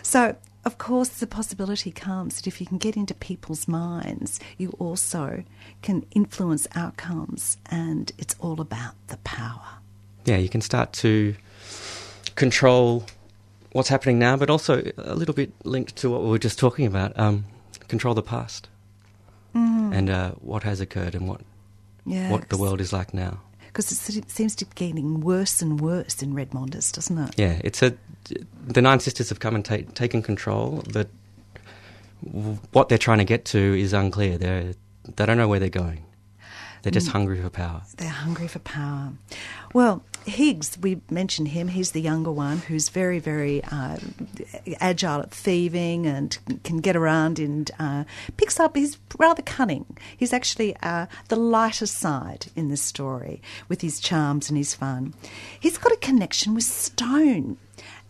So, 0.03 0.37
of 0.65 0.79
course, 0.79 1.09
the 1.09 1.27
possibility 1.27 1.91
comes 1.93 2.37
that 2.37 2.47
if 2.47 2.61
you 2.61 2.67
can 2.67 2.79
get 2.79 2.97
into 2.97 3.15
people's 3.15 3.67
minds, 3.67 4.41
you 4.59 4.71
also 4.79 5.45
can 5.83 6.05
influence 6.13 6.67
outcomes, 6.75 7.59
and 7.67 8.13
it's 8.19 8.35
all 8.41 8.61
about 8.61 8.95
the 9.07 9.17
power. 9.19 9.82
Yeah, 10.25 10.37
you 10.37 10.49
can 10.49 10.61
start 10.61 10.93
to 10.95 11.35
control 12.35 13.05
what's 13.73 13.89
happening 13.89 14.19
now, 14.19 14.37
but 14.37 14.51
also 14.51 14.83
a 14.99 15.15
little 15.15 15.35
bit 15.35 15.53
linked 15.65 15.97
to 15.97 16.11
what 16.11 16.23
we 16.23 16.29
were 16.31 16.39
just 16.39 16.59
talking 16.59 16.87
about 16.87 17.19
um, 17.19 17.45
control 17.89 18.15
the 18.15 18.23
past 18.23 18.69
and 19.55 20.09
uh, 20.09 20.31
what 20.41 20.63
has 20.63 20.81
occurred 20.81 21.15
and 21.15 21.29
what, 21.29 21.41
Yeah, 22.07 22.31
what 22.31 22.49
the 22.49 22.57
world 22.57 22.81
is 22.81 22.91
like 22.93 23.13
now. 23.13 23.41
because 23.67 23.93
it 23.93 24.31
seems 24.31 24.55
to 24.57 24.65
be 24.65 24.71
getting 24.75 25.21
worse 25.21 25.61
and 25.61 25.79
worse 25.81 26.23
in 26.23 26.35
Redmondus, 26.35 26.91
doesn't 26.93 27.19
it? 27.19 27.35
Yeah, 27.37 27.61
it's 27.63 27.83
a. 27.83 27.93
The 28.67 28.81
Nine 28.81 29.01
Sisters 29.01 29.29
have 29.29 29.41
come 29.41 29.55
and 29.55 29.65
ta- 29.65 29.91
taken 29.95 30.23
control, 30.23 30.83
but 30.93 31.09
what 32.71 32.89
they're 32.89 32.99
trying 32.99 33.19
to 33.19 33.25
get 33.25 33.45
to 33.47 33.59
is 33.59 33.93
unclear. 33.93 34.39
They 34.39 34.75
they 35.17 35.27
don't 35.27 35.37
know 35.37 35.49
where 35.49 35.59
they're 35.59 35.69
going. 35.69 36.05
They're 36.83 36.93
just 36.93 37.09
hungry 37.09 37.41
for 37.43 37.51
power. 37.51 37.83
They're 37.97 38.09
hungry 38.09 38.49
for 38.49 38.59
power. 38.61 39.13
Well, 39.75 40.03
Higgs, 40.25 40.79
we 40.81 41.01
mentioned 41.11 41.49
him. 41.49 41.69
He's 41.69 41.93
the 41.93 42.01
younger 42.01 42.31
one 42.31 42.59
who's 42.59 42.89
very, 42.89 43.19
very 43.19 43.63
uh, 43.65 43.99
agile 44.81 45.21
at 45.21 45.31
thieving 45.31 46.07
and 46.07 46.37
can 46.65 46.79
get 46.79 46.97
around 46.97 47.39
and 47.39 47.71
uh, 47.79 48.05
picks 48.37 48.61
up. 48.61 48.77
He's 48.77 48.99
rather 49.19 49.43
cunning. 49.43 49.97
He's 50.17 50.33
actually 50.33 50.77
uh, 50.83 51.07
the 51.29 51.37
lighter 51.37 51.87
side 51.87 52.47
in 52.55 52.69
this 52.69 52.83
story 52.83 53.43
with 53.69 53.81
his 53.81 54.01
charms 54.01 54.49
and 54.49 54.57
his 54.57 54.75
fun. 54.75 55.15
He's 55.59 55.79
got 55.79 55.93
a 55.93 55.97
connection 55.97 56.55
with 56.55 56.65
stone. 56.65 57.59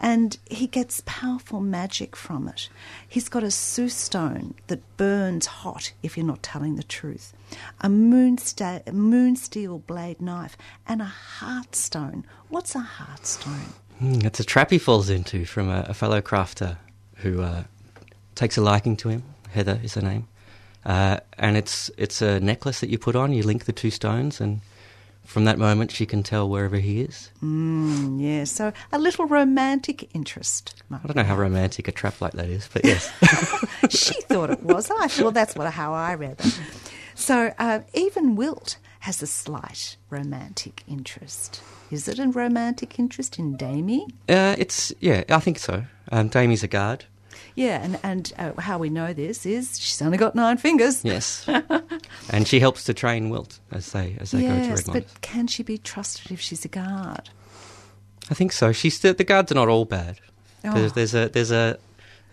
And 0.05 0.37
he 0.51 0.67
gets 0.67 1.03
powerful 1.07 1.61
magic 1.61 2.17
from 2.17 2.49
it. 2.49 2.69
He's 3.09 3.29
got 3.29 3.45
a 3.45 3.53
Sue 3.53 3.89
stone 3.89 4.55
that 4.67 4.97
burns 4.97 5.47
hot 5.47 5.93
if 6.03 6.17
you're 6.17 6.27
not 6.27 6.43
telling 6.43 6.75
the 6.75 6.83
truth, 6.83 7.33
a 7.81 7.89
moonsta- 7.89 8.93
moon 8.93 9.37
steel 9.37 9.79
blade 9.79 10.21
knife, 10.21 10.57
and 10.89 11.01
a 11.01 11.13
heartstone. 11.39 12.25
What's 12.49 12.75
a 12.75 12.81
heartstone? 12.99 13.75
Hmm, 14.01 14.27
it's 14.27 14.41
a 14.41 14.45
trap 14.45 14.71
he 14.71 14.79
falls 14.79 15.09
into 15.09 15.45
from 15.45 15.69
a, 15.69 15.87
a 15.89 15.95
fellow 15.95 16.21
crafter 16.21 16.79
who 17.19 17.41
uh, 17.41 17.63
takes 18.35 18.59
a 18.59 18.61
liking 18.61 18.97
to 18.99 19.09
him. 19.09 19.23
Heather 19.51 19.79
is 19.85 19.95
her 19.95 20.03
name, 20.03 20.27
uh, 20.85 21.19
and 21.39 21.57
it's 21.57 21.91
it's 21.97 22.21
a 22.21 22.41
necklace 22.41 22.81
that 22.81 22.91
you 22.91 22.99
put 22.99 23.15
on. 23.15 23.33
You 23.33 23.45
link 23.45 23.67
the 23.67 23.73
two 23.73 23.91
stones, 23.91 24.41
and 24.41 24.63
from 25.25 25.45
that 25.45 25.59
moment, 25.59 25.91
she 25.91 26.05
can 26.07 26.23
tell 26.23 26.49
wherever 26.49 26.77
he 26.77 27.01
is. 27.01 27.31
Mm, 27.43 28.21
yeah, 28.21 28.45
so 28.45 28.73
a 28.93 28.99
little 28.99 29.27
romantic 29.27 30.15
interest. 30.15 30.83
I 30.91 30.99
don't 31.07 31.17
know 31.17 31.25
how 31.25 31.37
romantic 31.37 31.89
a 31.89 31.93
trap 31.93 32.21
like 32.21 32.33
that 32.33 32.49
is, 32.49 32.69
but 32.73 32.85
yes. 32.85 33.11
she 33.91 34.21
thought 34.23 34.51
it 34.51 34.63
was. 34.63 34.91
I 34.91 35.09
well, 35.23 35.31
that's 35.31 35.55
what 35.55 35.73
how 35.73 35.95
I 35.95 36.15
read 36.15 36.41
it. 36.41 36.61
So 37.15 37.53
uh, 37.59 37.81
even 37.95 38.37
Wilt 38.37 38.79
has 39.01 39.23
a 39.23 39.27
slight 39.27 39.97
romantic 40.11 40.83
interest. 40.87 41.61
Is 41.91 42.09
it 42.09 42.19
a 42.19 42.29
romantic 42.29 42.99
interest 42.99 43.39
in 43.39 43.57
Damie? 43.57 44.07
uh, 44.29 44.57
it's 44.59 44.93
yeah, 45.01 45.25
I 45.29 45.41
think 45.41 45.59
so. 45.59 45.85
Um, 46.11 46.29
Damie's 46.29 46.63
a 46.63 46.69
guard. 46.69 47.05
Yeah, 47.55 47.83
and 47.83 47.99
and 48.03 48.33
uh, 48.39 48.61
how 48.61 48.79
we 48.79 48.89
know 48.89 49.13
this 49.13 49.45
is 49.45 49.79
she's 49.79 50.01
only 50.01 50.19
got 50.19 50.35
nine 50.35 50.57
fingers. 50.57 51.05
Yes, 51.05 51.47
and 52.31 52.49
she 52.49 52.61
helps 52.61 52.85
to 52.85 52.95
train 52.95 53.31
Wilt 53.31 53.59
as 53.71 53.93
they 53.93 54.17
as 54.21 54.31
they 54.31 54.43
go 54.43 54.49
to 54.49 54.55
yes, 54.55 54.87
Redmond. 54.87 55.07
but 55.07 55.21
can 55.21 55.47
she 55.47 55.63
be 55.63 55.79
trusted 55.79 56.33
if 56.33 56.41
she's 56.41 56.65
a 56.65 56.69
guard? 56.69 57.31
I 58.31 58.35
think 58.35 58.53
so. 58.53 58.73
She's 58.73 59.01
the, 59.01 59.13
the 59.13 59.25
guards 59.25 59.53
are 59.53 59.57
not 59.57 59.69
all 59.69 59.85
bad. 59.85 60.19
Oh. 60.65 60.73
There's, 60.73 60.93
there's 60.93 61.15
a 61.15 61.29
there's 61.29 61.51
a 61.51 61.79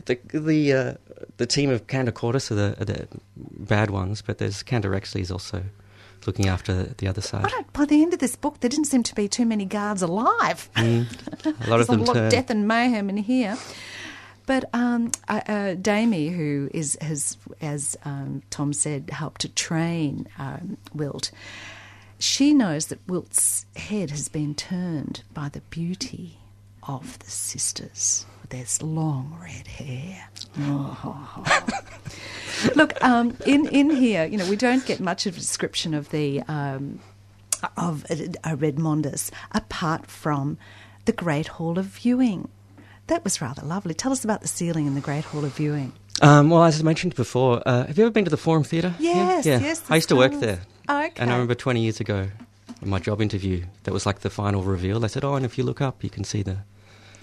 the 0.06 0.20
the 0.34 0.74
uh, 0.74 0.94
the 1.38 1.46
team 1.46 1.70
of 1.70 1.88
Cantor 1.88 2.12
Cordis 2.12 2.52
are 2.52 2.56
the, 2.56 2.76
are 2.80 2.86
the 2.86 3.08
bad 3.36 3.90
ones, 3.90 4.22
but 4.22 4.38
there's 4.38 4.64
Cantor 4.64 4.92
Rexley 4.92 5.22
is 5.22 5.32
also 5.32 5.64
looking 6.26 6.48
after 6.48 6.74
the, 6.74 6.96
the 6.96 7.08
other 7.08 7.22
side. 7.22 7.52
By 7.74 7.86
the 7.86 8.02
end 8.02 8.14
of 8.14 8.20
this 8.20 8.36
book, 8.36 8.60
there 8.60 8.70
didn't 8.70 8.86
seem 8.86 9.04
to 9.04 9.16
be 9.16 9.28
too 9.28 9.46
many 9.46 9.66
guards 9.66 10.02
alive. 10.02 10.70
Mm. 10.76 11.66
A 11.66 11.70
lot 11.70 11.80
of 11.82 11.88
them 11.88 12.02
a 12.02 12.04
lot 12.04 12.18
of 12.18 12.32
death 12.32 12.50
and 12.50 12.68
mayhem 12.68 13.10
in 13.10 13.18
here. 13.18 13.58
But 14.50 14.68
um, 14.74 15.12
uh, 15.28 15.42
uh, 15.48 15.74
Damie, 15.76 16.30
who 16.30 16.72
is 16.74 16.98
has, 17.02 17.38
as 17.62 17.96
um, 18.04 18.42
Tom 18.50 18.74
said, 18.74 19.12
helped 19.12 19.42
to 19.42 19.50
train 19.50 20.28
um, 20.40 20.78
Wilt, 20.92 21.30
she 22.18 22.56
knows 22.56 22.88
that 22.88 22.98
Wilt's 23.08 23.68
head 23.76 24.10
has 24.10 24.28
been 24.28 24.56
turned 24.56 25.22
by 25.36 25.50
the 25.50 25.62
beauty 25.70 26.40
of 26.82 27.20
the 27.20 27.30
sisters 27.30 28.26
with 28.42 28.50
their 28.50 28.88
long 28.88 29.38
red 29.40 29.68
hair. 29.68 30.28
Look, 32.76 33.00
um, 33.04 33.38
in 33.46 33.68
in 33.68 33.92
here, 33.92 34.26
you 34.26 34.40
know, 34.40 34.50
we 34.50 34.56
don't 34.56 34.84
get 34.84 35.00
much 35.00 35.28
of 35.28 35.36
a 35.36 35.40
description 35.40 35.94
of 35.94 36.10
the 36.10 36.42
um, 36.48 37.02
of 37.78 38.04
Redmondus 38.08 39.30
apart 39.52 40.08
from 40.08 40.58
the 41.06 41.14
Great 41.14 41.50
Hall 41.50 41.78
of 41.78 41.86
Viewing. 41.86 42.50
That 43.10 43.24
was 43.24 43.42
rather 43.42 43.64
lovely. 43.64 43.96
Tell 43.96 44.12
us 44.12 44.24
about 44.24 44.42
the 44.42 44.48
ceiling 44.48 44.86
in 44.86 44.94
the 44.94 45.02
Great 45.02 45.26
Hall 45.26 45.44
of 45.44 45.56
Viewing. 45.56 45.94
Um, 46.22 46.52
well, 46.52 46.64
as 46.64 46.80
I 46.80 46.84
mentioned 46.84 47.16
before, 47.16 47.60
uh, 47.66 47.88
have 47.88 47.98
you 47.98 48.04
ever 48.04 48.12
been 48.12 48.26
to 48.26 48.30
the 48.30 48.38
Forum 48.38 48.64
Theatre? 48.64 48.94
Yes, 49.00 49.48
yeah. 49.48 49.60
yes, 49.60 49.82
I 49.90 49.96
used 49.96 50.10
to 50.10 50.16
work 50.16 50.34
there. 50.34 50.62
Okay. 50.88 51.12
And 51.18 51.32
I 51.32 51.34
remember 51.34 51.56
20 51.56 51.82
years 51.82 52.00
ago, 52.00 52.28
in 52.84 52.90
my 52.90 53.00
job 53.00 53.20
interview, 53.20 53.66
that 53.84 53.94
was 53.96 54.06
like 54.06 54.20
the 54.20 54.30
final 54.30 54.62
reveal. 54.62 55.00
They 55.00 55.08
said, 55.08 55.24
"Oh, 55.24 55.34
and 55.34 55.44
if 55.44 55.58
you 55.58 55.64
look 55.64 55.82
up, 55.82 56.04
you 56.04 56.12
can 56.12 56.24
see 56.24 56.44
the 56.44 56.58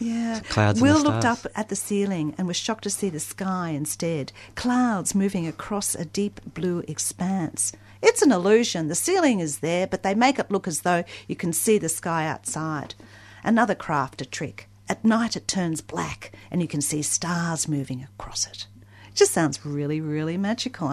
Yeah. 0.00 0.40
Clouds 0.48 0.80
Will 0.80 1.00
looked 1.00 1.24
up 1.24 1.46
at 1.54 1.68
the 1.68 1.76
ceiling 1.76 2.34
and 2.36 2.48
was 2.48 2.56
shocked 2.56 2.82
to 2.82 2.90
see 2.90 3.08
the 3.08 3.20
sky 3.20 3.68
instead. 3.70 4.32
Clouds 4.56 5.14
moving 5.14 5.46
across 5.46 5.94
a 5.94 6.04
deep 6.04 6.40
blue 6.52 6.82
expanse. 6.88 7.70
It's 8.02 8.22
an 8.22 8.32
illusion. 8.32 8.88
The 8.88 8.96
ceiling 8.96 9.38
is 9.38 9.58
there, 9.58 9.86
but 9.86 10.02
they 10.02 10.16
make 10.16 10.40
it 10.40 10.50
look 10.50 10.66
as 10.66 10.80
though 10.80 11.04
you 11.28 11.36
can 11.36 11.52
see 11.52 11.78
the 11.78 11.88
sky 11.88 12.26
outside. 12.26 12.96
Another 13.44 13.76
craft 13.76 14.20
a 14.20 14.26
trick. 14.26 14.68
At 14.88 15.04
night 15.04 15.36
it 15.36 15.48
turns 15.48 15.80
black 15.80 16.32
and 16.50 16.62
you 16.62 16.68
can 16.68 16.80
see 16.80 17.02
stars 17.02 17.68
moving 17.68 18.02
across 18.02 18.46
it. 18.46 18.66
It 19.08 19.16
just 19.16 19.32
sounds 19.32 19.64
really, 19.64 20.00
really 20.00 20.36
magical. 20.36 20.88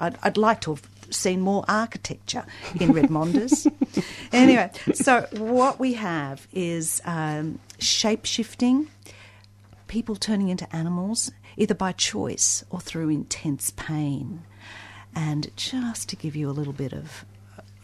I'd, 0.00 0.18
I'd 0.22 0.36
like 0.36 0.60
to 0.62 0.74
have 0.74 0.88
seen 1.10 1.40
more 1.40 1.64
architecture 1.68 2.44
in 2.78 2.90
Redmondus. 2.90 3.70
anyway, 4.32 4.70
so 4.92 5.26
what 5.32 5.78
we 5.80 5.94
have 5.94 6.46
is 6.52 7.00
um, 7.04 7.58
shape 7.78 8.24
shifting, 8.24 8.88
people 9.88 10.16
turning 10.16 10.48
into 10.48 10.74
animals, 10.74 11.30
either 11.56 11.74
by 11.74 11.92
choice 11.92 12.64
or 12.70 12.80
through 12.80 13.08
intense 13.08 13.70
pain. 13.76 14.42
And 15.14 15.50
just 15.56 16.08
to 16.10 16.16
give 16.16 16.36
you 16.36 16.48
a 16.48 16.52
little 16.52 16.72
bit 16.72 16.92
of 16.92 17.24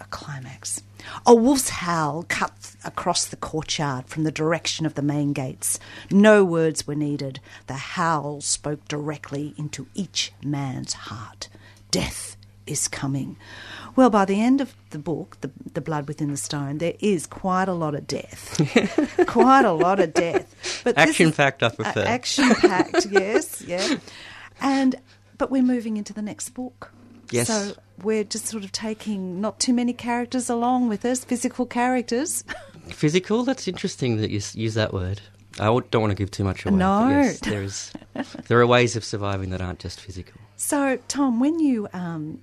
a 0.06 0.16
climax. 0.16 0.82
A 1.24 1.34
wolf's 1.34 1.68
howl 1.68 2.24
cut 2.28 2.74
across 2.84 3.26
the 3.26 3.36
courtyard 3.36 4.06
from 4.06 4.24
the 4.24 4.32
direction 4.32 4.86
of 4.86 4.94
the 4.94 5.02
main 5.02 5.32
gates. 5.32 5.78
No 6.10 6.44
words 6.44 6.86
were 6.86 6.94
needed. 6.94 7.40
The 7.66 7.74
howl 7.74 8.40
spoke 8.40 8.86
directly 8.88 9.54
into 9.56 9.86
each 9.94 10.32
man's 10.42 10.94
heart. 10.94 11.48
Death 11.90 12.36
is 12.66 12.88
coming. 12.88 13.36
Well, 13.94 14.10
by 14.10 14.24
the 14.24 14.40
end 14.40 14.60
of 14.60 14.74
the 14.90 14.98
book, 14.98 15.38
The, 15.40 15.50
the 15.72 15.80
Blood 15.80 16.08
Within 16.08 16.30
the 16.30 16.36
Stone, 16.36 16.78
there 16.78 16.94
is 17.00 17.26
quite 17.26 17.68
a 17.68 17.72
lot 17.72 17.94
of 17.94 18.06
death. 18.06 18.60
quite 19.26 19.64
a 19.64 19.72
lot 19.72 20.00
of 20.00 20.12
death. 20.12 20.80
But 20.82 20.98
Action-packed, 20.98 21.62
I 21.62 21.68
prefer. 21.68 22.02
Action 22.02 22.48
packed, 22.56 23.06
yes, 23.10 23.62
yeah. 23.62 23.98
And 24.60 24.96
but 25.38 25.50
we're 25.50 25.62
moving 25.62 25.96
into 25.96 26.12
the 26.14 26.22
next 26.22 26.50
book. 26.50 26.92
Yes. 27.30 27.48
So 27.48 27.74
we're 28.02 28.24
just 28.24 28.46
sort 28.46 28.64
of 28.64 28.72
taking 28.72 29.40
not 29.40 29.58
too 29.58 29.72
many 29.72 29.92
characters 29.92 30.48
along 30.48 30.88
with 30.88 31.04
us, 31.04 31.24
physical 31.24 31.66
characters. 31.66 32.44
Physical? 32.88 33.42
That's 33.42 33.66
interesting 33.66 34.18
that 34.18 34.30
you 34.30 34.40
use 34.54 34.74
that 34.74 34.92
word. 34.92 35.20
I 35.58 35.64
don't 35.64 35.94
want 35.96 36.10
to 36.10 36.14
give 36.14 36.30
too 36.30 36.44
much 36.44 36.64
away. 36.64 36.76
No. 36.76 37.08
Yes, 37.08 37.40
there, 37.40 37.62
is, 37.62 37.92
there 38.48 38.60
are 38.60 38.66
ways 38.66 38.94
of 38.94 39.04
surviving 39.04 39.50
that 39.50 39.60
aren't 39.60 39.80
just 39.80 40.00
physical. 40.00 40.40
So, 40.56 40.98
Tom, 41.08 41.40
when 41.40 41.58
you 41.58 41.88
um, 41.92 42.40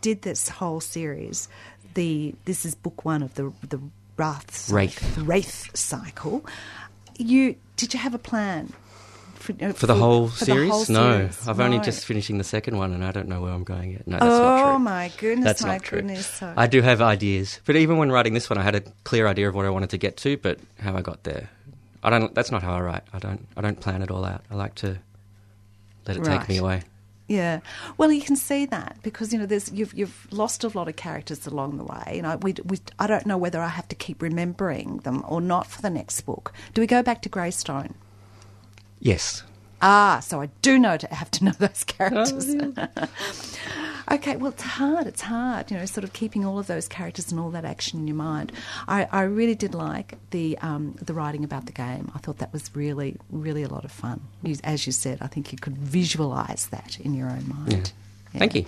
did 0.00 0.22
this 0.22 0.48
whole 0.48 0.80
series, 0.80 1.48
the 1.94 2.34
this 2.44 2.64
is 2.64 2.74
book 2.74 3.04
one 3.04 3.22
of 3.22 3.34
the 3.34 3.52
the 3.68 3.80
Wrath 4.16 4.70
Wraith. 4.70 5.18
Wraith 5.18 5.76
cycle. 5.76 6.44
You 7.16 7.56
did 7.76 7.94
you 7.94 8.00
have 8.00 8.14
a 8.14 8.18
plan 8.18 8.72
for, 9.40 9.54
uh, 9.60 9.72
For 9.72 9.86
the 9.86 9.94
whole 9.94 10.28
for 10.28 10.44
the 10.44 10.44
series? 10.44 10.70
whole 10.70 10.86
no. 10.88 11.16
series? 11.18 11.48
I've 11.48 11.60
only 11.60 11.78
just 11.80 12.04
finishing 12.04 12.38
the 12.38 12.44
second 12.44 12.76
one 12.76 12.92
and 12.92 13.04
I 13.04 13.12
don't 13.12 13.28
know 13.28 13.40
where 13.40 13.52
I'm 13.52 13.64
going 13.64 13.92
yet. 13.92 14.06
No, 14.06 14.18
that's 14.18 14.24
not 14.24 14.62
true. 14.62 14.70
Oh 14.70 14.78
my 14.78 15.12
goodness! 15.18 15.44
That's 15.44 15.62
my 15.62 15.72
not 15.74 15.82
true. 15.82 15.98
goodness! 15.98 16.26
So, 16.26 16.52
I 16.56 16.66
do 16.66 16.82
have 16.82 17.00
ideas, 17.02 17.60
but 17.64 17.76
even 17.76 17.96
when 17.98 18.12
writing 18.12 18.34
this 18.34 18.48
one, 18.48 18.58
I 18.58 18.62
had 18.62 18.74
a 18.74 18.80
clear 19.04 19.26
idea 19.26 19.48
of 19.48 19.54
what 19.54 19.66
I 19.66 19.70
wanted 19.70 19.90
to 19.90 19.98
get 19.98 20.16
to, 20.18 20.36
but 20.36 20.58
how 20.78 20.96
I 20.96 21.02
got 21.02 21.24
there, 21.24 21.50
I 22.02 22.10
don't. 22.10 22.34
That's 22.34 22.50
not 22.50 22.62
how 22.62 22.74
I 22.74 22.80
write. 22.80 23.02
I 23.12 23.18
don't. 23.18 23.46
I 23.56 23.60
don't 23.60 23.80
plan 23.80 24.02
it 24.02 24.10
all 24.10 24.24
out. 24.24 24.44
I 24.50 24.54
like 24.54 24.74
to 24.76 24.98
let 26.06 26.16
it 26.16 26.24
take 26.24 26.48
me 26.48 26.58
away. 26.58 26.82
Yeah, 27.30 27.60
well, 27.96 28.10
you 28.10 28.22
can 28.22 28.34
see 28.34 28.66
that 28.66 28.96
because 29.04 29.32
you 29.32 29.38
know 29.38 29.46
there's 29.46 29.70
you've 29.70 29.94
you've 29.94 30.26
lost 30.32 30.64
a 30.64 30.68
lot 30.68 30.88
of 30.88 30.96
characters 30.96 31.46
along 31.46 31.76
the 31.76 31.84
way. 31.84 32.14
You 32.16 32.22
know, 32.22 32.36
we, 32.38 32.56
we 32.64 32.80
I 32.98 33.06
don't 33.06 33.24
know 33.24 33.38
whether 33.38 33.60
I 33.60 33.68
have 33.68 33.86
to 33.86 33.94
keep 33.94 34.20
remembering 34.20 34.96
them 34.98 35.24
or 35.28 35.40
not 35.40 35.68
for 35.68 35.80
the 35.80 35.90
next 35.90 36.22
book. 36.22 36.52
Do 36.74 36.80
we 36.80 36.88
go 36.88 37.04
back 37.04 37.22
to 37.22 37.28
Greystone? 37.28 37.94
Yes. 39.00 39.42
Ah, 39.82 40.20
so 40.20 40.42
I 40.42 40.50
do 40.60 40.78
know 40.78 40.98
to 40.98 41.06
have 41.06 41.30
to 41.32 41.44
know 41.44 41.52
those 41.52 41.84
characters. 41.84 42.54
Oh, 42.54 43.08
okay, 44.14 44.36
well, 44.36 44.52
it's 44.52 44.62
hard. 44.62 45.06
It's 45.06 45.22
hard, 45.22 45.70
you 45.70 45.78
know, 45.78 45.86
sort 45.86 46.04
of 46.04 46.12
keeping 46.12 46.44
all 46.44 46.58
of 46.58 46.66
those 46.66 46.86
characters 46.86 47.30
and 47.30 47.40
all 47.40 47.50
that 47.50 47.64
action 47.64 47.98
in 48.00 48.06
your 48.06 48.16
mind. 48.16 48.52
I, 48.86 49.08
I 49.10 49.22
really 49.22 49.54
did 49.54 49.74
like 49.74 50.18
the 50.30 50.58
um, 50.58 50.96
the 51.00 51.14
writing 51.14 51.44
about 51.44 51.64
the 51.64 51.72
game. 51.72 52.12
I 52.14 52.18
thought 52.18 52.38
that 52.38 52.52
was 52.52 52.70
really, 52.76 53.16
really 53.30 53.62
a 53.62 53.68
lot 53.68 53.86
of 53.86 53.92
fun. 53.92 54.20
You, 54.42 54.56
as 54.64 54.84
you 54.86 54.92
said, 54.92 55.18
I 55.22 55.28
think 55.28 55.50
you 55.50 55.58
could 55.58 55.78
visualise 55.78 56.66
that 56.66 57.00
in 57.00 57.14
your 57.14 57.30
own 57.30 57.48
mind. 57.48 57.92
Thank 58.32 58.54
you. 58.54 58.64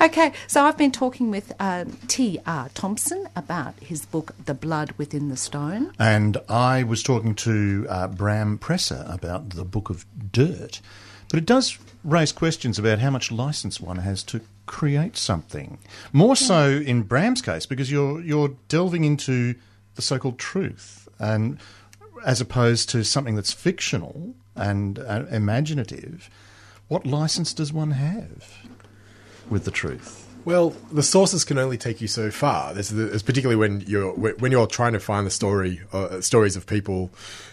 Okay, 0.00 0.32
so 0.46 0.64
I've 0.64 0.76
been 0.76 0.92
talking 0.92 1.30
with 1.30 1.52
um, 1.60 1.92
T.R. 2.08 2.68
Thompson 2.74 3.28
about 3.36 3.74
his 3.80 4.04
book, 4.04 4.34
The 4.44 4.54
Blood 4.54 4.92
Within 4.98 5.28
the 5.28 5.36
Stone. 5.36 5.92
And 5.98 6.38
I 6.48 6.82
was 6.82 7.02
talking 7.02 7.34
to 7.36 7.86
uh, 7.88 8.08
Bram 8.08 8.58
Presser 8.58 9.04
about 9.08 9.50
the 9.50 9.64
Book 9.64 9.90
of 9.90 10.04
Dirt. 10.32 10.80
But 11.30 11.38
it 11.38 11.46
does 11.46 11.78
raise 12.04 12.32
questions 12.32 12.78
about 12.78 12.98
how 12.98 13.10
much 13.10 13.30
license 13.30 13.80
one 13.80 13.98
has 13.98 14.22
to 14.24 14.40
create 14.66 15.16
something. 15.16 15.78
More 16.12 16.36
so 16.36 16.70
in 16.70 17.02
Bram's 17.02 17.42
case, 17.42 17.66
because 17.66 17.90
you're 17.90 18.20
you're 18.20 18.56
delving 18.68 19.04
into 19.04 19.54
the 19.94 20.02
so-called 20.02 20.38
truth, 20.38 21.08
and 21.18 21.58
as 22.24 22.40
opposed 22.40 22.88
to 22.90 23.04
something 23.04 23.34
that's 23.36 23.52
fictional 23.52 24.34
and 24.54 24.98
uh, 24.98 25.24
imaginative. 25.30 26.30
What 26.88 27.04
license 27.04 27.52
does 27.52 27.72
one 27.72 27.90
have 27.92 28.66
with 29.50 29.64
the 29.64 29.70
truth? 29.70 30.26
Well, 30.46 30.70
the 30.92 31.02
sources 31.02 31.42
can 31.42 31.58
only 31.58 31.76
take 31.76 32.00
you 32.00 32.06
so 32.06 32.30
far. 32.30 32.72
There's, 32.72 32.92
particularly 33.24 33.56
when 33.56 33.80
you're 33.80 34.12
when 34.12 34.52
you're 34.52 34.68
trying 34.68 34.92
to 34.92 35.00
find 35.00 35.26
the 35.26 35.30
story, 35.30 35.80
uh, 35.92 36.20
stories 36.20 36.54
of 36.54 36.66
people, 36.66 37.10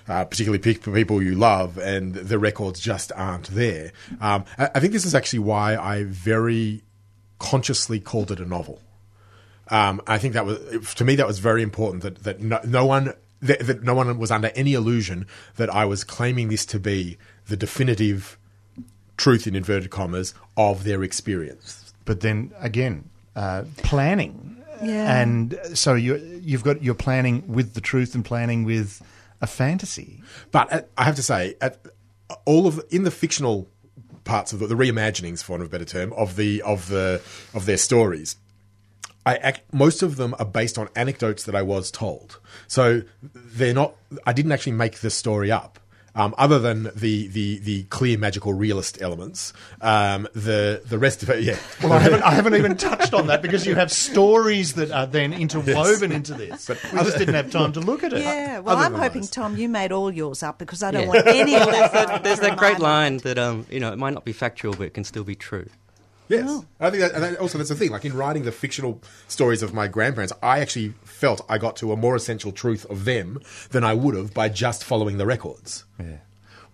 uh, 0.07 0.25
particularly 0.25 0.59
pe- 0.59 0.75
people 0.75 1.19
you 1.19 1.33
love, 1.33 1.79
and 1.79 2.13
the 2.13 2.37
records 2.37 2.79
just 2.79 3.11
aren't 3.15 3.47
there. 3.47 3.93
Um, 4.21 4.45
I, 4.59 4.69
I 4.75 4.79
think 4.79 4.93
this 4.93 5.05
is 5.05 5.15
actually 5.15 5.39
why 5.39 5.75
I 5.75 6.03
very 6.03 6.83
consciously 7.39 7.99
called 7.99 8.31
it 8.31 8.39
a 8.39 8.45
novel. 8.45 8.79
Um, 9.69 9.99
I 10.05 10.19
think 10.19 10.35
that 10.35 10.45
was 10.45 10.93
to 10.93 11.03
me 11.03 11.15
that 11.15 11.25
was 11.25 11.39
very 11.39 11.63
important 11.63 12.03
that 12.03 12.23
that 12.25 12.41
no, 12.41 12.59
no 12.63 12.85
one 12.85 13.13
that, 13.41 13.59
that 13.61 13.81
no 13.81 13.95
one 13.95 14.19
was 14.19 14.29
under 14.29 14.51
any 14.53 14.73
illusion 14.73 15.25
that 15.55 15.73
I 15.73 15.85
was 15.85 16.03
claiming 16.03 16.49
this 16.49 16.63
to 16.67 16.79
be 16.79 17.17
the 17.47 17.57
definitive 17.57 18.37
truth 19.17 19.47
in 19.47 19.55
inverted 19.55 19.89
commas 19.89 20.35
of 20.55 20.83
their 20.83 21.01
experience. 21.01 21.82
But 22.05 22.21
then 22.21 22.51
again, 22.59 23.09
uh, 23.35 23.63
planning. 23.77 24.57
Yeah. 24.81 25.21
And 25.21 25.59
so 25.73 25.93
you 25.93 26.15
you've 26.41 26.63
got 26.63 26.83
you're 26.83 26.95
planning 26.95 27.43
with 27.47 27.73
the 27.73 27.81
truth 27.81 28.15
and 28.15 28.25
planning 28.25 28.63
with 28.63 29.01
a 29.41 29.47
fantasy. 29.47 30.21
But 30.51 30.73
uh, 30.73 30.81
I 30.97 31.03
have 31.03 31.15
to 31.15 31.23
say, 31.23 31.55
at 31.61 31.79
all 32.45 32.67
of 32.67 32.83
in 32.89 33.03
the 33.03 33.11
fictional 33.11 33.69
parts 34.23 34.53
of 34.53 34.59
the, 34.59 34.67
the 34.67 34.75
reimaginings, 34.75 35.43
for 35.43 35.53
want 35.53 35.63
of 35.63 35.67
a 35.67 35.71
better 35.71 35.85
term, 35.85 36.13
of 36.13 36.35
the 36.35 36.61
of 36.63 36.89
the 36.89 37.21
of 37.53 37.65
their 37.65 37.77
stories, 37.77 38.35
I 39.25 39.37
act, 39.37 39.73
most 39.73 40.01
of 40.01 40.17
them 40.17 40.35
are 40.39 40.45
based 40.45 40.77
on 40.77 40.89
anecdotes 40.95 41.43
that 41.43 41.55
I 41.55 41.61
was 41.61 41.91
told. 41.91 42.39
So 42.67 43.03
they're 43.21 43.73
not. 43.73 43.95
I 44.25 44.33
didn't 44.33 44.51
actually 44.51 44.73
make 44.73 44.99
this 44.99 45.15
story 45.15 45.51
up. 45.51 45.79
Um, 46.15 46.35
other 46.37 46.59
than 46.59 46.91
the, 46.95 47.25
the, 47.27 47.57
the 47.57 47.83
clear 47.85 48.19
magical 48.19 48.53
realist 48.53 49.01
elements, 49.01 49.51
um, 49.81 50.27
the 50.33 50.79
the 50.85 50.99
rest 50.99 51.23
of 51.23 51.29
it, 51.31 51.43
yeah. 51.43 51.57
Well, 51.81 51.93
I 51.93 51.99
haven't, 51.99 52.21
I 52.21 52.31
haven't 52.31 52.53
even 52.53 52.77
touched 52.77 53.15
on 53.15 53.25
that 53.27 53.41
because 53.41 53.65
you 53.65 53.73
have 53.73 53.91
stories 53.91 54.73
that 54.73 54.91
are 54.91 55.07
then 55.07 55.33
interwoven 55.33 56.11
into 56.11 56.35
this. 56.35 56.67
But 56.67 56.83
we 56.93 56.99
just 56.99 57.17
didn't 57.17 57.33
have 57.33 57.49
time 57.49 57.73
to 57.73 57.79
look 57.79 58.03
at 58.03 58.13
it. 58.13 58.21
Yeah, 58.21 58.59
well, 58.59 58.77
Other 58.77 58.85
I'm 58.85 59.01
hoping, 59.01 59.21
those. 59.21 59.31
Tom, 59.31 59.57
you 59.57 59.67
made 59.67 59.91
all 59.91 60.11
yours 60.11 60.43
up 60.43 60.59
because 60.59 60.83
I 60.83 60.91
don't 60.91 61.03
Yeah. 61.03 61.07
want 61.07 61.25
any 61.27 61.55
of 61.55 61.65
that. 61.65 61.71
There's 61.71 61.91
that, 62.07 62.23
there's 62.23 62.39
through 62.39 62.49
that 62.49 62.57
great 62.59 62.77
line 62.79 63.17
that 63.17 63.39
um, 63.39 63.65
you 63.71 63.79
know 63.79 63.91
it 63.91 63.97
might 63.97 64.13
not 64.13 64.23
be 64.23 64.33
factual, 64.33 64.73
but 64.75 64.83
it 64.83 64.93
can 64.93 65.03
still 65.03 65.23
be 65.23 65.35
true. 65.35 65.67
Yes, 66.39 66.65
I 66.79 66.89
think 66.89 67.01
that, 67.01 67.13
and 67.13 67.23
that, 67.23 67.37
also 67.39 67.57
that's 67.57 67.69
the 67.69 67.75
thing. 67.75 67.91
Like 67.91 68.05
in 68.05 68.13
writing 68.15 68.43
the 68.43 68.51
fictional 68.51 69.01
stories 69.27 69.61
of 69.63 69.73
my 69.73 69.87
grandparents, 69.87 70.33
I 70.41 70.59
actually 70.59 70.93
felt 71.03 71.41
I 71.49 71.57
got 71.57 71.75
to 71.77 71.91
a 71.91 71.97
more 71.97 72.15
essential 72.15 72.51
truth 72.51 72.85
of 72.89 73.05
them 73.05 73.39
than 73.71 73.83
I 73.83 73.93
would 73.93 74.15
have 74.15 74.33
by 74.33 74.49
just 74.49 74.83
following 74.83 75.17
the 75.17 75.25
records. 75.25 75.85
Yeah. 75.99 76.17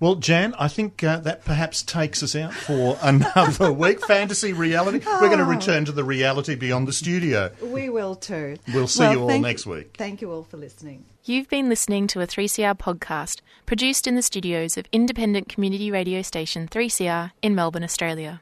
Well, 0.02 0.15
Jan, 0.15 0.54
I 0.58 0.69
think 0.69 1.04
uh, 1.04 1.17
that 1.19 1.43
perhaps 1.43 1.84
takes 1.84 2.24
us 2.24 2.34
out 2.34 2.54
for 2.54 2.98
another 3.04 3.74
week. 3.74 4.00
Fantasy 4.06 4.54
reality. 4.54 5.02
We're 5.06 5.28
going 5.28 5.39
to 5.39 5.43
return 5.43 5.84
to 5.86 5.91
the 5.91 6.06
reality 6.06 6.56
beyond 6.56 6.88
the 6.88 6.93
studio. 6.93 7.52
We 7.62 7.89
will 7.89 8.15
too. 8.15 8.56
We'll 8.74 8.88
see 8.88 9.02
Well, 9.02 9.12
you 9.13 9.22
all 9.24 9.28
thank- 9.28 9.43
next 9.43 9.65
week. 9.65 9.95
Thank 9.98 10.22
you 10.22 10.32
all 10.32 10.43
for 10.43 10.56
listening. 10.56 11.04
You've 11.26 11.50
been 11.50 11.67
listening 11.67 12.08
to 12.08 12.22
a 12.22 12.28
3CR 12.28 12.78
podcast 12.78 13.41
produced 13.65 14.08
in 14.08 14.15
the 14.15 14.22
studios 14.22 14.78
of 14.78 14.86
independent 14.93 15.50
community 15.50 15.91
radio 15.91 16.22
station 16.22 16.69
3CR 16.69 17.32
in 17.41 17.54
Melbourne, 17.54 17.84
Australia. 17.84 18.41